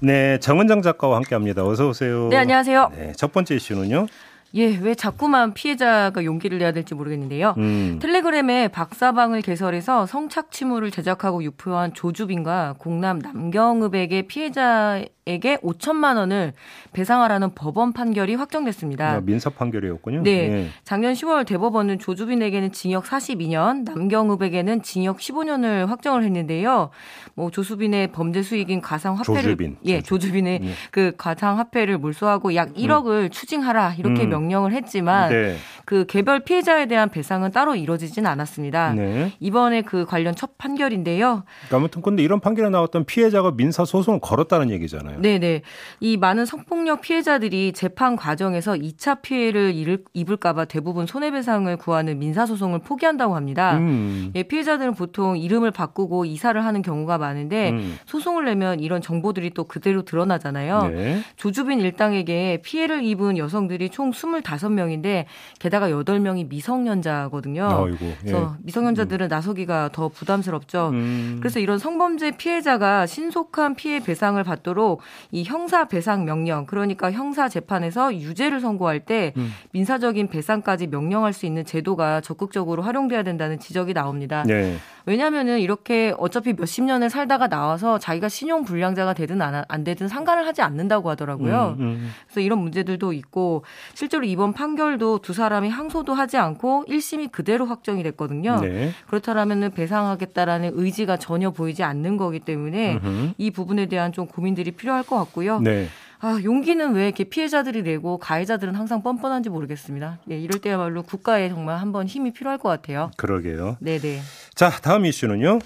네, 0.00 0.38
정은정 0.40 0.82
작가와 0.82 1.16
함께합니다. 1.16 1.64
어서 1.64 1.88
오세요. 1.88 2.28
네, 2.30 2.36
안녕하세요. 2.38 2.90
네, 2.96 3.12
첫 3.16 3.32
번째 3.32 3.54
이슈는요. 3.54 4.06
예, 4.54 4.76
왜 4.78 4.96
자꾸만 4.96 5.54
피해자가 5.54 6.24
용기를 6.24 6.58
내야 6.58 6.72
될지 6.72 6.96
모르겠는데요. 6.96 7.54
음, 7.58 8.00
텔레그램에 8.02 8.66
박사방을 8.68 9.42
개설해서 9.42 10.06
성착취물을 10.06 10.90
제작하고 10.90 11.44
유포한 11.44 11.94
조주빈과 11.94 12.74
공남 12.78 13.20
남경읍에게 13.20 14.22
피해자 14.22 15.04
에게 15.30 15.56
5천만 15.58 16.16
원을 16.16 16.52
배상하라는 16.92 17.54
법원 17.54 17.92
판결이 17.92 18.34
확정됐습니다. 18.34 19.12
아, 19.12 19.20
민사 19.20 19.48
판결이었군요. 19.50 20.22
네. 20.22 20.30
예. 20.30 20.66
작년 20.82 21.12
10월 21.12 21.46
대법원은 21.46 22.00
조주빈에게는 22.00 22.72
징역 22.72 23.04
42년, 23.04 23.84
남경읍에게는 23.84 24.82
징역 24.82 25.18
15년을 25.18 25.86
확정을 25.86 26.24
했는데요. 26.24 26.90
뭐 27.34 27.50
조수빈의 27.50 28.12
범죄 28.12 28.42
수익인 28.42 28.80
가상 28.80 29.14
화폐를 29.16 29.42
조주빈, 29.42 29.76
예, 29.84 30.00
조주빈. 30.00 30.30
조주빈의 30.30 30.60
예. 30.64 30.70
그 30.90 31.12
가상 31.16 31.58
화폐를 31.58 31.98
몰수하고 31.98 32.54
약 32.54 32.74
1억을 32.74 33.30
추징하라 33.30 33.94
이렇게 33.98 34.24
음. 34.24 34.30
명령을 34.30 34.72
했지만 34.72 35.30
네. 35.30 35.56
그 35.90 36.06
개별 36.06 36.38
피해자에 36.38 36.86
대한 36.86 37.08
배상은 37.08 37.50
따로 37.50 37.74
이뤄지진 37.74 38.24
않았습니다. 38.24 38.92
네. 38.92 39.32
이번에 39.40 39.82
그 39.82 40.04
관련 40.06 40.36
첫 40.36 40.56
판결인데요. 40.56 41.42
그러니까 41.66 41.76
아무튼 41.76 42.00
근데 42.00 42.22
이런 42.22 42.38
판결에 42.38 42.70
나왔던 42.70 43.06
피해자가 43.06 43.50
민사 43.56 43.84
소송을 43.84 44.20
걸었다는 44.20 44.70
얘기잖아요. 44.70 45.18
네 45.18 45.40
네. 45.40 45.62
이 45.98 46.16
많은 46.16 46.46
성폭력 46.46 47.00
피해자들이 47.00 47.72
재판 47.72 48.14
과정에서 48.14 48.74
2차 48.74 49.20
피해를 49.20 49.72
입을- 49.74 50.04
입을까 50.14 50.52
봐 50.52 50.64
대부분 50.64 51.06
손해배상을 51.06 51.76
구하는 51.78 52.20
민사 52.20 52.46
소송을 52.46 52.78
포기한다고 52.78 53.34
합니다. 53.34 53.76
음. 53.78 54.30
예, 54.36 54.44
피해자들은 54.44 54.94
보통 54.94 55.36
이름을 55.38 55.72
바꾸고 55.72 56.24
이사를 56.24 56.64
하는 56.64 56.82
경우가 56.82 57.18
많은데 57.18 57.70
음. 57.70 57.98
소송을 58.06 58.44
내면 58.44 58.78
이런 58.78 59.02
정보들이 59.02 59.50
또 59.54 59.64
그대로 59.64 60.02
드러나잖아요. 60.02 60.82
네. 60.94 61.20
조주빈 61.34 61.80
일당에게 61.80 62.60
피해를 62.64 63.02
입은 63.02 63.38
여성들이 63.38 63.90
총 63.90 64.12
25명인데 64.12 65.24
게다가 65.58 65.79
8명이 65.88 66.48
미성년자거든요. 66.48 67.64
아이고. 67.64 68.06
예. 68.06 68.16
그래서 68.20 68.56
미성년자들은 68.62 69.28
나서기가 69.28 69.90
더 69.92 70.08
부담스럽죠. 70.08 70.90
음. 70.92 71.36
그래서 71.40 71.58
이런 71.58 71.78
성범죄 71.78 72.32
피해자가 72.32 73.06
신속한 73.06 73.74
피해 73.74 74.00
배상을 74.00 74.42
받도록 74.42 75.00
이 75.30 75.44
형사 75.44 75.86
배상 75.86 76.24
명령, 76.24 76.66
그러니까 76.66 77.10
형사 77.12 77.48
재판에서 77.48 78.14
유죄를 78.14 78.60
선고할 78.60 79.00
때 79.00 79.32
음. 79.36 79.50
민사적인 79.72 80.28
배상까지 80.28 80.86
명령할 80.86 81.32
수 81.32 81.46
있는 81.46 81.64
제도가 81.64 82.20
적극적으로 82.20 82.82
활용돼야 82.82 83.22
된다는 83.22 83.58
지적이 83.58 83.94
나옵니다. 83.94 84.44
네. 84.46 84.76
왜냐하면은 85.06 85.60
이렇게 85.60 86.14
어차피 86.18 86.52
몇십 86.52 86.84
년을 86.84 87.10
살다가 87.10 87.48
나와서 87.48 87.98
자기가 87.98 88.28
신용 88.28 88.64
불량자가 88.64 89.14
되든 89.14 89.40
안, 89.42 89.64
안 89.66 89.84
되든 89.84 90.08
상관을 90.08 90.46
하지 90.46 90.62
않는다고 90.62 91.10
하더라고요. 91.10 91.76
음, 91.78 91.84
음. 91.84 92.10
그래서 92.26 92.40
이런 92.40 92.58
문제들도 92.58 93.12
있고 93.12 93.64
실제로 93.94 94.24
이번 94.24 94.52
판결도 94.52 95.18
두 95.18 95.32
사람이 95.32 95.68
항소도 95.68 96.14
하지 96.14 96.36
않고 96.36 96.84
1심이 96.88 97.32
그대로 97.32 97.66
확정이 97.66 98.02
됐거든요. 98.02 98.60
네. 98.60 98.90
그렇다면은 99.06 99.70
배상하겠다라는 99.72 100.72
의지가 100.74 101.16
전혀 101.16 101.50
보이지 101.50 101.82
않는 101.82 102.16
거기 102.16 102.40
때문에 102.40 102.94
음흠. 102.94 103.34
이 103.38 103.50
부분에 103.50 103.86
대한 103.86 104.12
좀 104.12 104.26
고민들이 104.26 104.70
필요할 104.70 105.02
것 105.02 105.16
같고요. 105.16 105.60
네. 105.60 105.88
아, 106.22 106.38
용기는 106.44 106.92
왜 106.94 107.06
이렇게 107.06 107.24
피해자들이 107.24 107.82
내고 107.82 108.18
가해자들은 108.18 108.74
항상 108.74 109.02
뻔뻔한지 109.02 109.48
모르겠습니다. 109.48 110.18
예, 110.30 110.38
이럴 110.38 110.60
때야말로 110.60 111.02
국가에 111.02 111.48
정말 111.48 111.78
한번 111.78 112.06
힘이 112.06 112.32
필요할 112.32 112.58
것 112.58 112.68
같아요. 112.68 113.10
그러게요. 113.16 113.78
네네. 113.80 114.20
자, 114.54 114.70
다음 114.70 115.06
이슈는요. 115.06 115.60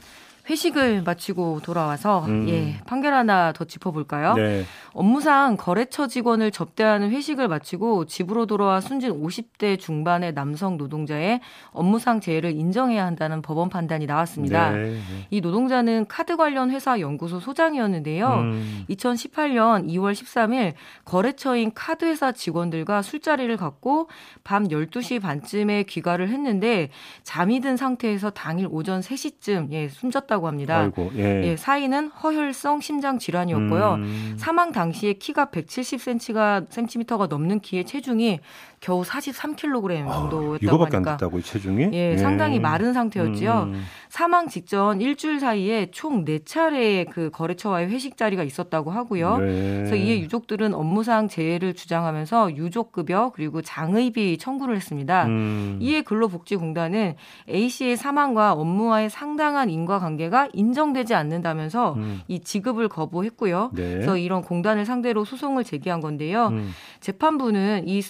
회식을 0.48 1.02
마치고 1.02 1.60
돌아와서 1.62 2.24
음. 2.26 2.48
예, 2.48 2.76
판결 2.86 3.14
하나 3.14 3.52
더 3.52 3.64
짚어볼까요? 3.64 4.34
네. 4.34 4.64
업무상 4.92 5.56
거래처 5.56 6.06
직원을 6.06 6.50
접대하는 6.50 7.10
회식을 7.10 7.48
마치고 7.48 8.04
집으로 8.04 8.46
돌아와 8.46 8.80
순진 8.80 9.10
50대 9.22 9.78
중반의 9.78 10.34
남성 10.34 10.76
노동자의 10.76 11.40
업무상 11.72 12.20
재해를 12.20 12.52
인정해야 12.52 13.04
한다는 13.06 13.40
법원 13.42 13.70
판단이 13.70 14.06
나왔습니다. 14.06 14.70
네. 14.72 14.98
이 15.30 15.40
노동자는 15.40 16.06
카드 16.08 16.36
관련 16.36 16.70
회사 16.70 17.00
연구소 17.00 17.40
소장이었는데요. 17.40 18.28
음. 18.28 18.84
2018년 18.90 19.88
2월 19.88 20.12
13일 20.12 20.74
거래처인 21.04 21.72
카드 21.74 22.04
회사 22.04 22.32
직원들과 22.32 23.02
술자리를 23.02 23.56
갖고 23.56 24.08
밤 24.44 24.68
12시 24.68 25.20
반쯤에 25.22 25.84
귀가를 25.84 26.28
했는데 26.28 26.90
잠이 27.22 27.60
든 27.60 27.76
상태에서 27.76 28.30
당일 28.30 28.68
오전 28.70 29.00
3시쯤 29.00 29.72
예, 29.72 29.88
숨졌다 29.88 30.33
고 30.38 30.48
합니다. 30.48 30.78
아이고. 30.78 31.12
예. 31.16 31.44
예, 31.44 31.56
사인은 31.56 32.08
허혈성 32.08 32.80
심장 32.80 33.18
질환이었고요. 33.18 33.94
음. 33.94 34.34
사망 34.38 34.72
당시에 34.72 35.14
키가 35.14 35.46
170cm가 35.46 36.66
센티미터가 36.70 37.26
넘는 37.26 37.60
키에 37.60 37.84
체중이 37.84 38.40
겨우 38.84 39.02
43kg 39.02 40.12
정도였다고 40.12 40.58
이거밖에 40.60 40.96
안 40.96 41.06
하니까 41.06 41.16
됐다고 41.16 41.38
이 41.38 41.42
체중이? 41.42 41.88
예, 41.94 42.18
상당히 42.18 42.60
마른 42.60 42.92
상태였지요. 42.92 43.70
음. 43.72 43.82
사망 44.10 44.46
직전 44.46 45.00
일주일 45.00 45.40
사이에 45.40 45.90
총 45.90 46.26
4차례의 46.26 47.08
그 47.10 47.30
거래처와의 47.30 47.88
회식 47.88 48.18
자리가 48.18 48.42
있었다고 48.42 48.90
하고요. 48.90 49.38
네. 49.38 49.44
그래서 49.78 49.96
이에 49.96 50.20
유족들은 50.20 50.74
업무상 50.74 51.28
재해를 51.28 51.72
주장하면서 51.72 52.56
유족 52.56 52.92
급여 52.92 53.32
그리고 53.34 53.62
장의비 53.62 54.36
청구를 54.36 54.76
했습니다. 54.76 55.24
음. 55.26 55.78
이에 55.80 56.02
근로복지공단은 56.02 57.14
A 57.48 57.68
씨의 57.70 57.96
사망과 57.96 58.52
업무와의 58.52 59.08
상당한 59.08 59.70
인과관계 59.70 60.23
가 60.30 60.48
인정되지 60.52 61.14
않는다면서 61.14 61.94
음. 61.94 62.20
이 62.28 62.40
지급을 62.40 62.88
거부했고요. 62.88 63.70
네. 63.74 63.92
그래서 63.94 64.16
이런 64.16 64.42
공단을 64.42 64.84
상대로 64.86 65.24
소송을 65.24 65.64
제기한 65.64 66.00
건데요. 66.00 66.48
음. 66.48 66.70
재판부는 67.00 67.86
이 67.86 68.02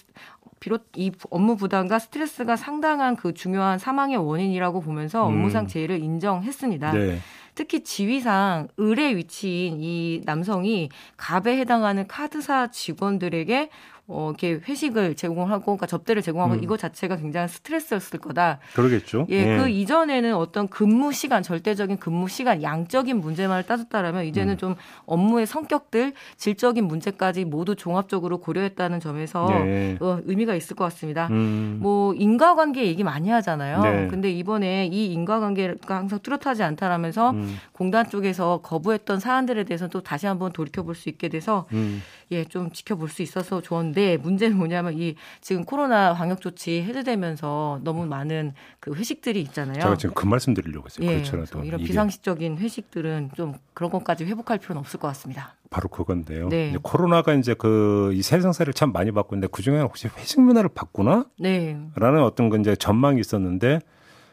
비롯 0.61 0.87
이 0.97 1.11
업무 1.31 1.57
부담과 1.57 1.99
스트레스가 1.99 2.57
상당한 2.57 3.17
그 3.17 3.35
중요한 3.35 3.79
사망의 3.79 4.17
원인이라고 4.17 4.81
보면서 4.81 5.29
음. 5.29 5.35
업무상 5.35 5.67
재해를 5.67 6.03
인정했습니다. 6.03 6.93
네. 6.93 7.19
특히 7.55 7.85
지위상 7.85 8.69
을의 8.81 9.17
위치인 9.17 9.79
이 9.81 10.23
남성이 10.25 10.89
갑에 11.17 11.57
해당하는 11.59 12.07
카드사 12.07 12.69
직원들에게 12.71 13.71
어, 14.07 14.29
이렇게 14.31 14.61
회식을 14.69 15.15
제공하고, 15.17 15.65
그러니까 15.65 15.87
접대를 15.87 16.21
제공하고 16.21 16.55
음. 16.55 16.63
이거 16.63 16.77
자체가 16.77 17.17
굉장히 17.17 17.49
스트레스였을 17.49 18.19
거다. 18.21 18.59
그러겠죠. 18.75 19.27
예, 19.31 19.57
그 19.57 19.69
이전에는 19.71 20.35
어떤 20.35 20.69
근무 20.69 21.13
시간, 21.13 21.43
절대적인 21.43 21.99
근무 21.99 22.29
시간, 22.29 22.63
양적인 22.63 23.19
문제만을 23.19 23.63
따졌다라면 23.65 24.27
이제는 24.27 24.55
음. 24.55 24.59
좀 24.59 24.75
업무의 25.07 25.47
성격들, 25.47 26.13
질적인 26.37 26.85
문제까지 26.87 27.45
모두 27.47 27.77
종합적으로 27.77 28.39
고려했다는 28.39 29.01
점에서 29.01 29.47
네. 29.49 29.97
어, 30.01 30.19
의미가 30.25 30.55
있을 30.55 30.77
것 30.77 30.85
같습니다. 30.85 31.29
음. 31.31 31.79
뭐 31.81 32.13
인과관계 32.15 32.85
얘기 32.87 33.05
많이 33.05 33.31
하잖아요. 33.31 33.81
네. 33.83 34.09
근데 34.09 34.31
이번에 34.31 34.87
이 34.87 35.13
인과관계가 35.13 35.97
항상 35.97 36.19
뚜렷하지 36.23 36.63
않다라면서 36.63 37.31
음. 37.31 37.57
공단 37.73 38.09
쪽에서 38.11 38.61
거부했던 38.63 39.19
사안들에 39.21 39.65
대해서 39.65 39.89
또 39.89 40.03
다시 40.03 40.27
한번 40.27 40.53
돌이켜 40.53 40.83
볼 40.83 40.95
수 40.95 41.09
있게 41.09 41.29
돼서 41.29 41.67
음. 41.73 42.03
예, 42.31 42.45
좀 42.45 42.71
지켜볼 42.71 43.09
수 43.09 43.23
있어서 43.23 43.61
좋은데 43.61 44.17
문제는 44.17 44.57
뭐냐면 44.57 44.95
이 44.99 45.15
지금 45.41 45.65
코로나 45.65 46.15
방역 46.15 46.41
조치 46.41 46.83
해제되면서 46.83 47.81
너무 47.85 48.07
많은 48.07 48.55
그 48.81 48.95
회식들이 48.95 49.41
있잖아요. 49.43 49.75
제가 49.81 49.97
지금 49.97 50.15
그 50.15 50.27
말씀 50.27 50.55
드리려고 50.55 50.87
했어요. 50.87 51.07
예, 51.09 51.23
그래서 51.23 51.63
이런 51.65 51.81
이게 51.81 51.87
비상식적인 51.87 52.59
회식들은 52.59 53.31
좀 53.37 53.55
그런 53.75 53.91
것까지 53.91 54.25
회복할 54.25 54.59
필요는 54.59 54.81
없을 54.81 54.99
것 55.01 55.09
같습니다. 55.09 55.55
바로 55.71 55.89
그건데요. 55.89 56.49
네. 56.49 56.69
이제 56.71 56.79
코로나가 56.83 57.35
이제 57.35 57.55
그 57.55 58.13
이 58.15 58.23
세상사를 58.23 58.73
참 58.75 58.93
많이 58.93 59.11
바꾸는데 59.13 59.49
그 59.51 59.63
중에 59.63 59.81
혹시 59.81 60.09
회식 60.09 60.41
문화를 60.41 60.71
바꾸나? 60.75 61.27
네. 61.39 61.79
라는 61.97 62.23
어떤 62.23 62.49
그 62.49 62.59
이제 62.59 62.77
전망이 62.77 63.21
있었는데 63.21 63.81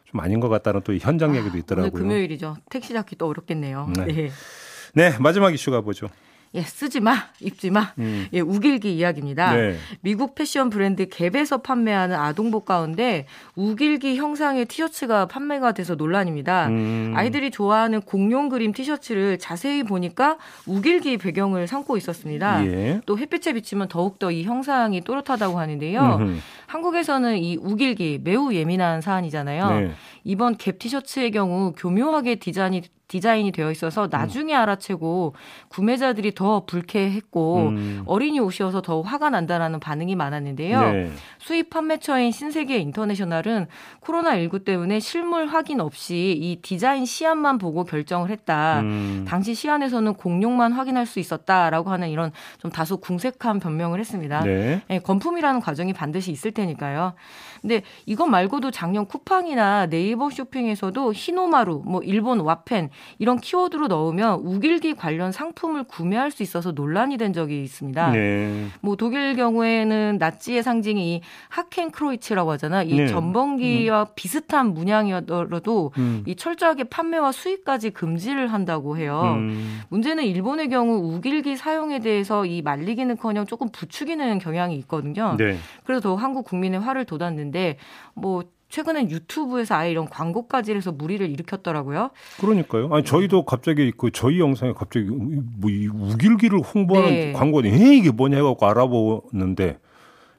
좀 0.05 0.19
아닌 0.19 0.39
것 0.39 0.49
같다는 0.49 0.81
또 0.83 0.95
현장 0.97 1.31
얘기도 1.35 1.49
오늘 1.51 1.59
있더라고요. 1.59 1.91
금요일이죠. 1.91 2.57
택시 2.69 2.93
잡기 2.93 3.15
또 3.15 3.27
어렵겠네요. 3.27 3.89
네. 3.95 4.05
네. 4.05 4.29
네, 4.93 5.17
마지막 5.19 5.53
이슈가 5.53 5.81
뭐죠? 5.81 6.07
예, 6.53 6.61
쓰지 6.63 6.99
마, 6.99 7.15
입지 7.39 7.69
마. 7.69 7.93
음. 7.97 8.27
예, 8.33 8.41
우길기 8.41 8.93
이야기입니다. 8.97 9.55
네. 9.55 9.77
미국 10.01 10.35
패션 10.35 10.69
브랜드 10.69 11.07
갭에서 11.07 11.63
판매하는 11.63 12.17
아동복 12.17 12.65
가운데 12.65 13.25
우길기 13.55 14.17
형상의 14.17 14.65
티셔츠가 14.65 15.27
판매가 15.27 15.71
돼서 15.71 15.95
논란입니다. 15.95 16.67
음. 16.67 17.13
아이들이 17.15 17.51
좋아하는 17.51 18.01
공룡 18.01 18.49
그림 18.49 18.73
티셔츠를 18.73 19.39
자세히 19.39 19.83
보니까 19.83 20.37
우길기 20.67 21.19
배경을 21.19 21.67
삼고 21.67 21.95
있었습니다. 21.95 22.65
예. 22.65 23.01
또 23.05 23.17
햇빛에 23.17 23.53
비치면 23.53 23.87
더욱더 23.87 24.29
이 24.29 24.43
형상이 24.43 25.01
또렷하다고 25.01 25.57
하는데요. 25.57 26.17
음흠. 26.19 26.37
한국에서는 26.67 27.37
이 27.37 27.57
우길기 27.57 28.19
매우 28.23 28.53
예민한 28.53 28.99
사안이잖아요. 28.99 29.69
네. 29.69 29.91
이번 30.25 30.57
갭 30.57 30.79
티셔츠의 30.79 31.31
경우 31.31 31.73
교묘하게 31.77 32.35
디자인이 32.35 32.81
디자인이 33.11 33.51
되어 33.51 33.71
있어서 33.71 34.07
나중에 34.09 34.55
알아채고 34.55 35.35
구매자들이 35.67 36.33
더 36.33 36.63
불쾌했고 36.65 37.57
음. 37.57 38.03
어린이 38.05 38.39
옷이어서 38.39 38.81
더 38.81 39.01
화가 39.01 39.29
난다라는 39.29 39.81
반응이 39.81 40.15
많았는데요. 40.15 40.81
네. 40.81 41.11
수입 41.37 41.69
판매처인 41.69 42.31
신세계 42.31 42.77
인터내셔널은 42.77 43.67
코로나19 43.99 44.63
때문에 44.63 45.01
실물 45.01 45.47
확인 45.47 45.81
없이 45.81 46.37
이 46.39 46.61
디자인 46.61 47.05
시안만 47.05 47.57
보고 47.57 47.83
결정을 47.83 48.29
했다. 48.29 48.79
음. 48.79 49.25
당시 49.27 49.55
시안에서는 49.55 50.13
공룡만 50.13 50.71
확인할 50.71 51.05
수 51.05 51.19
있었다라고 51.19 51.89
하는 51.89 52.07
이런 52.07 52.31
좀 52.59 52.71
다소 52.71 52.95
궁색한 52.95 53.59
변명을 53.59 53.99
했습니다. 53.99 54.41
네. 54.45 54.81
예, 54.89 54.99
건품이라는 54.99 55.59
과정이 55.59 55.91
반드시 55.91 56.31
있을 56.31 56.51
테니까요. 56.51 57.13
근데 57.61 57.83
이것 58.05 58.25
말고도 58.25 58.71
작년 58.71 59.05
쿠팡이나 59.05 59.85
네이버 59.85 60.29
쇼핑에서도 60.29 61.13
히노마루, 61.13 61.83
뭐 61.85 62.01
일본 62.01 62.39
와펜 62.39 62.89
이런 63.19 63.39
키워드로 63.39 63.87
넣으면 63.87 64.39
우길기 64.43 64.95
관련 64.95 65.31
상품을 65.31 65.83
구매할 65.83 66.31
수 66.31 66.41
있어서 66.41 66.71
논란이 66.71 67.17
된 67.17 67.33
적이 67.33 67.63
있습니다. 67.63 68.11
네. 68.11 68.65
뭐 68.81 68.95
독일 68.95 69.35
경우에는 69.35 70.17
나치의 70.17 70.63
상징이 70.63 71.15
이 71.15 71.21
하켄크로이츠라고 71.49 72.51
하잖아. 72.51 72.83
이 72.83 72.95
네. 72.95 73.07
전범기와 73.07 74.09
비슷한 74.15 74.73
문양이어도 74.73 75.91
음. 75.97 76.23
이 76.25 76.35
철저하게 76.35 76.85
판매와 76.85 77.31
수입까지 77.31 77.91
금지를 77.91 78.51
한다고 78.51 78.97
해요. 78.97 79.35
음. 79.37 79.81
문제는 79.89 80.23
일본의 80.23 80.69
경우 80.69 81.15
우길기 81.15 81.57
사용에 81.57 81.99
대해서 81.99 82.45
이 82.45 82.61
말리기는커녕 82.61 83.45
조금 83.45 83.69
부추기는 83.71 84.39
경향이 84.39 84.75
있거든요. 84.77 85.35
네. 85.37 85.57
그래서 85.83 86.01
더 86.01 86.15
한국 86.15 86.45
국민의 86.45 86.79
화를 86.79 87.05
돋았는데 87.05 87.50
뭐 88.13 88.43
최근엔 88.71 89.11
유튜브에서 89.11 89.75
아예 89.75 89.91
이런 89.91 90.09
광고까지 90.09 90.73
해서 90.73 90.91
무리를 90.91 91.29
일으켰더라고요. 91.29 92.09
그러니까요. 92.39 92.89
아니 92.91 93.03
저희도 93.03 93.45
갑자기 93.45 93.91
그 93.95 94.11
저희 94.11 94.39
영상에 94.39 94.73
갑자기 94.73 95.05
뭐이 95.09 95.87
우길기를 95.87 96.59
홍보하는 96.59 97.09
네. 97.09 97.33
광고니 97.33 97.69
에 97.69 97.97
이게 97.97 98.11
뭐냐 98.11 98.37
해갖고 98.37 98.65
알아보는데 98.65 99.77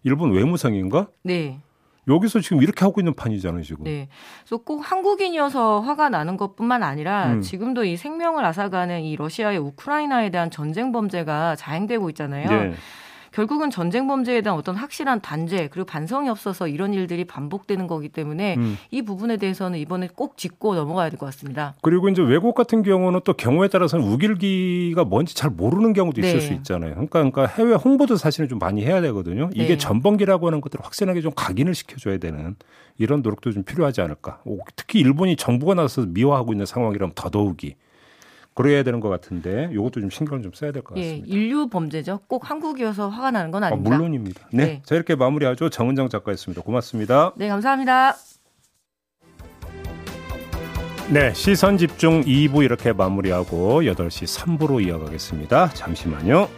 일본 0.03 0.33
외무상인가? 0.33 1.09
네. 1.23 1.61
여기서 2.09 2.41
지금 2.41 2.63
이렇게 2.63 2.85
하고 2.85 3.01
있는 3.01 3.15
판이잖아요 3.15 3.63
지금. 3.63 3.85
네. 3.85 4.09
그래서 4.41 4.63
꼭 4.65 4.81
한국인이어서 4.81 5.81
화가 5.81 6.09
나는 6.09 6.37
것뿐만 6.37 6.83
아니라 6.83 7.35
음. 7.35 7.43
지금도 7.43 7.85
이 7.85 7.97
생명을 7.97 8.45
앗아가는 8.45 9.03
이 9.03 9.15
러시아의 9.15 9.59
우크라이나에 9.59 10.31
대한 10.31 10.51
전쟁 10.51 10.91
범죄가 10.91 11.55
자행되고 11.55 12.09
있잖아요. 12.11 12.49
네. 12.49 12.75
결국은 13.33 13.71
전쟁 13.71 14.07
범죄에 14.07 14.43
대한 14.43 14.59
어떤 14.59 14.77
확실한 14.77 15.21
단죄 15.21 15.69
그리고 15.73 15.87
반성이 15.87 16.29
없어서 16.29 16.69
이런 16.69 16.93
일들이 16.95 17.25
반복되는 17.25 17.87
거기 17.87 18.09
때문에 18.09 18.57
음. 18.57 18.77
이 18.91 19.03
부분에 19.03 19.37
대해서는 19.39 19.79
이번에 19.79 20.09
꼭 20.15 20.37
짚고 20.37 20.75
넘어가야 20.75 21.09
될 21.11 21.19
것 21.19 21.27
같습니다. 21.27 21.75
그리고 21.83 22.09
이제 22.09 22.23
외국 22.23 22.55
같은 22.55 22.83
경우는 22.83 23.21
또 23.25 23.33
경우에 23.33 23.69
따라서는 23.69 24.07
우길기가 24.07 25.05
뭔지 25.05 25.35
잘 25.35 25.51
모르는 25.51 25.93
경우도 25.93 26.21
있을 26.21 26.35
네. 26.35 26.41
수 26.41 26.53
있잖아요. 26.53 26.93
그러니까, 26.93 27.19
그러니까 27.31 27.47
해외 27.47 27.75
홍보도 27.75 28.17
사실은 28.17 28.49
좀 28.49 28.59
많이 28.59 28.85
해야 28.85 29.01
되거든요. 29.01 29.51
이게 29.55 29.69
네. 29.69 29.79
전범기라고 29.79 30.47
하는 30.47 30.61
것들을 30.61 30.85
확실하게 30.85 31.21
좀 31.21 31.33
각인을 31.35 31.75
시켜줘야 31.75 32.19
되는 32.19 32.57
이런 32.99 33.23
노력도 33.23 33.53
좀 33.53 33.63
필요하지 33.63 34.01
않을까. 34.03 34.41
오, 34.45 34.59
특히 34.77 35.01
일본이 35.01 35.37
정부가 35.37 35.75
나서서 35.75 36.09
미화하고 36.11 36.53
있는 36.53 36.67
상황이라면 36.67 37.13
더더욱이 37.15 37.75
그래야 38.55 38.83
되는 38.83 39.01
것 39.01 39.09
같은데 39.09 39.71
이것도 39.73 40.01
좀 40.01 40.11
신경을 40.11 40.43
좀 40.43 40.53
써야 40.53 40.73
될것 40.73 40.97
예, 40.99 41.03
같습니다. 41.03 41.27
인류 41.29 41.69
범죄죠. 41.69 42.21
꼭 42.27 42.51
한국이어서 42.51 43.09
화가 43.09 43.31
나는 43.31 43.51
건 43.51 43.65
아, 43.65 43.69
아닙니다. 43.69 43.91
물론입니다. 43.91 44.49
네. 44.53 44.65
네. 44.65 44.83
자 44.85 44.95
이렇게 44.95 45.15
마무리하죠. 45.15 45.71
정은정 45.71 46.09
작가였습니다. 46.09 46.63
고맙습니다. 46.63 47.33
네, 47.37 47.49
감사합니다. 47.49 48.17
네, 51.11 51.33
시선 51.35 51.77
집중 51.77 52.23
2부 52.23 52.65
이렇게 52.65 52.93
마무리하고 52.93 53.83
8시 53.83 54.59
3부로 54.59 54.87
이어가겠습니다. 54.87 55.71
잠시만요. 55.71 56.49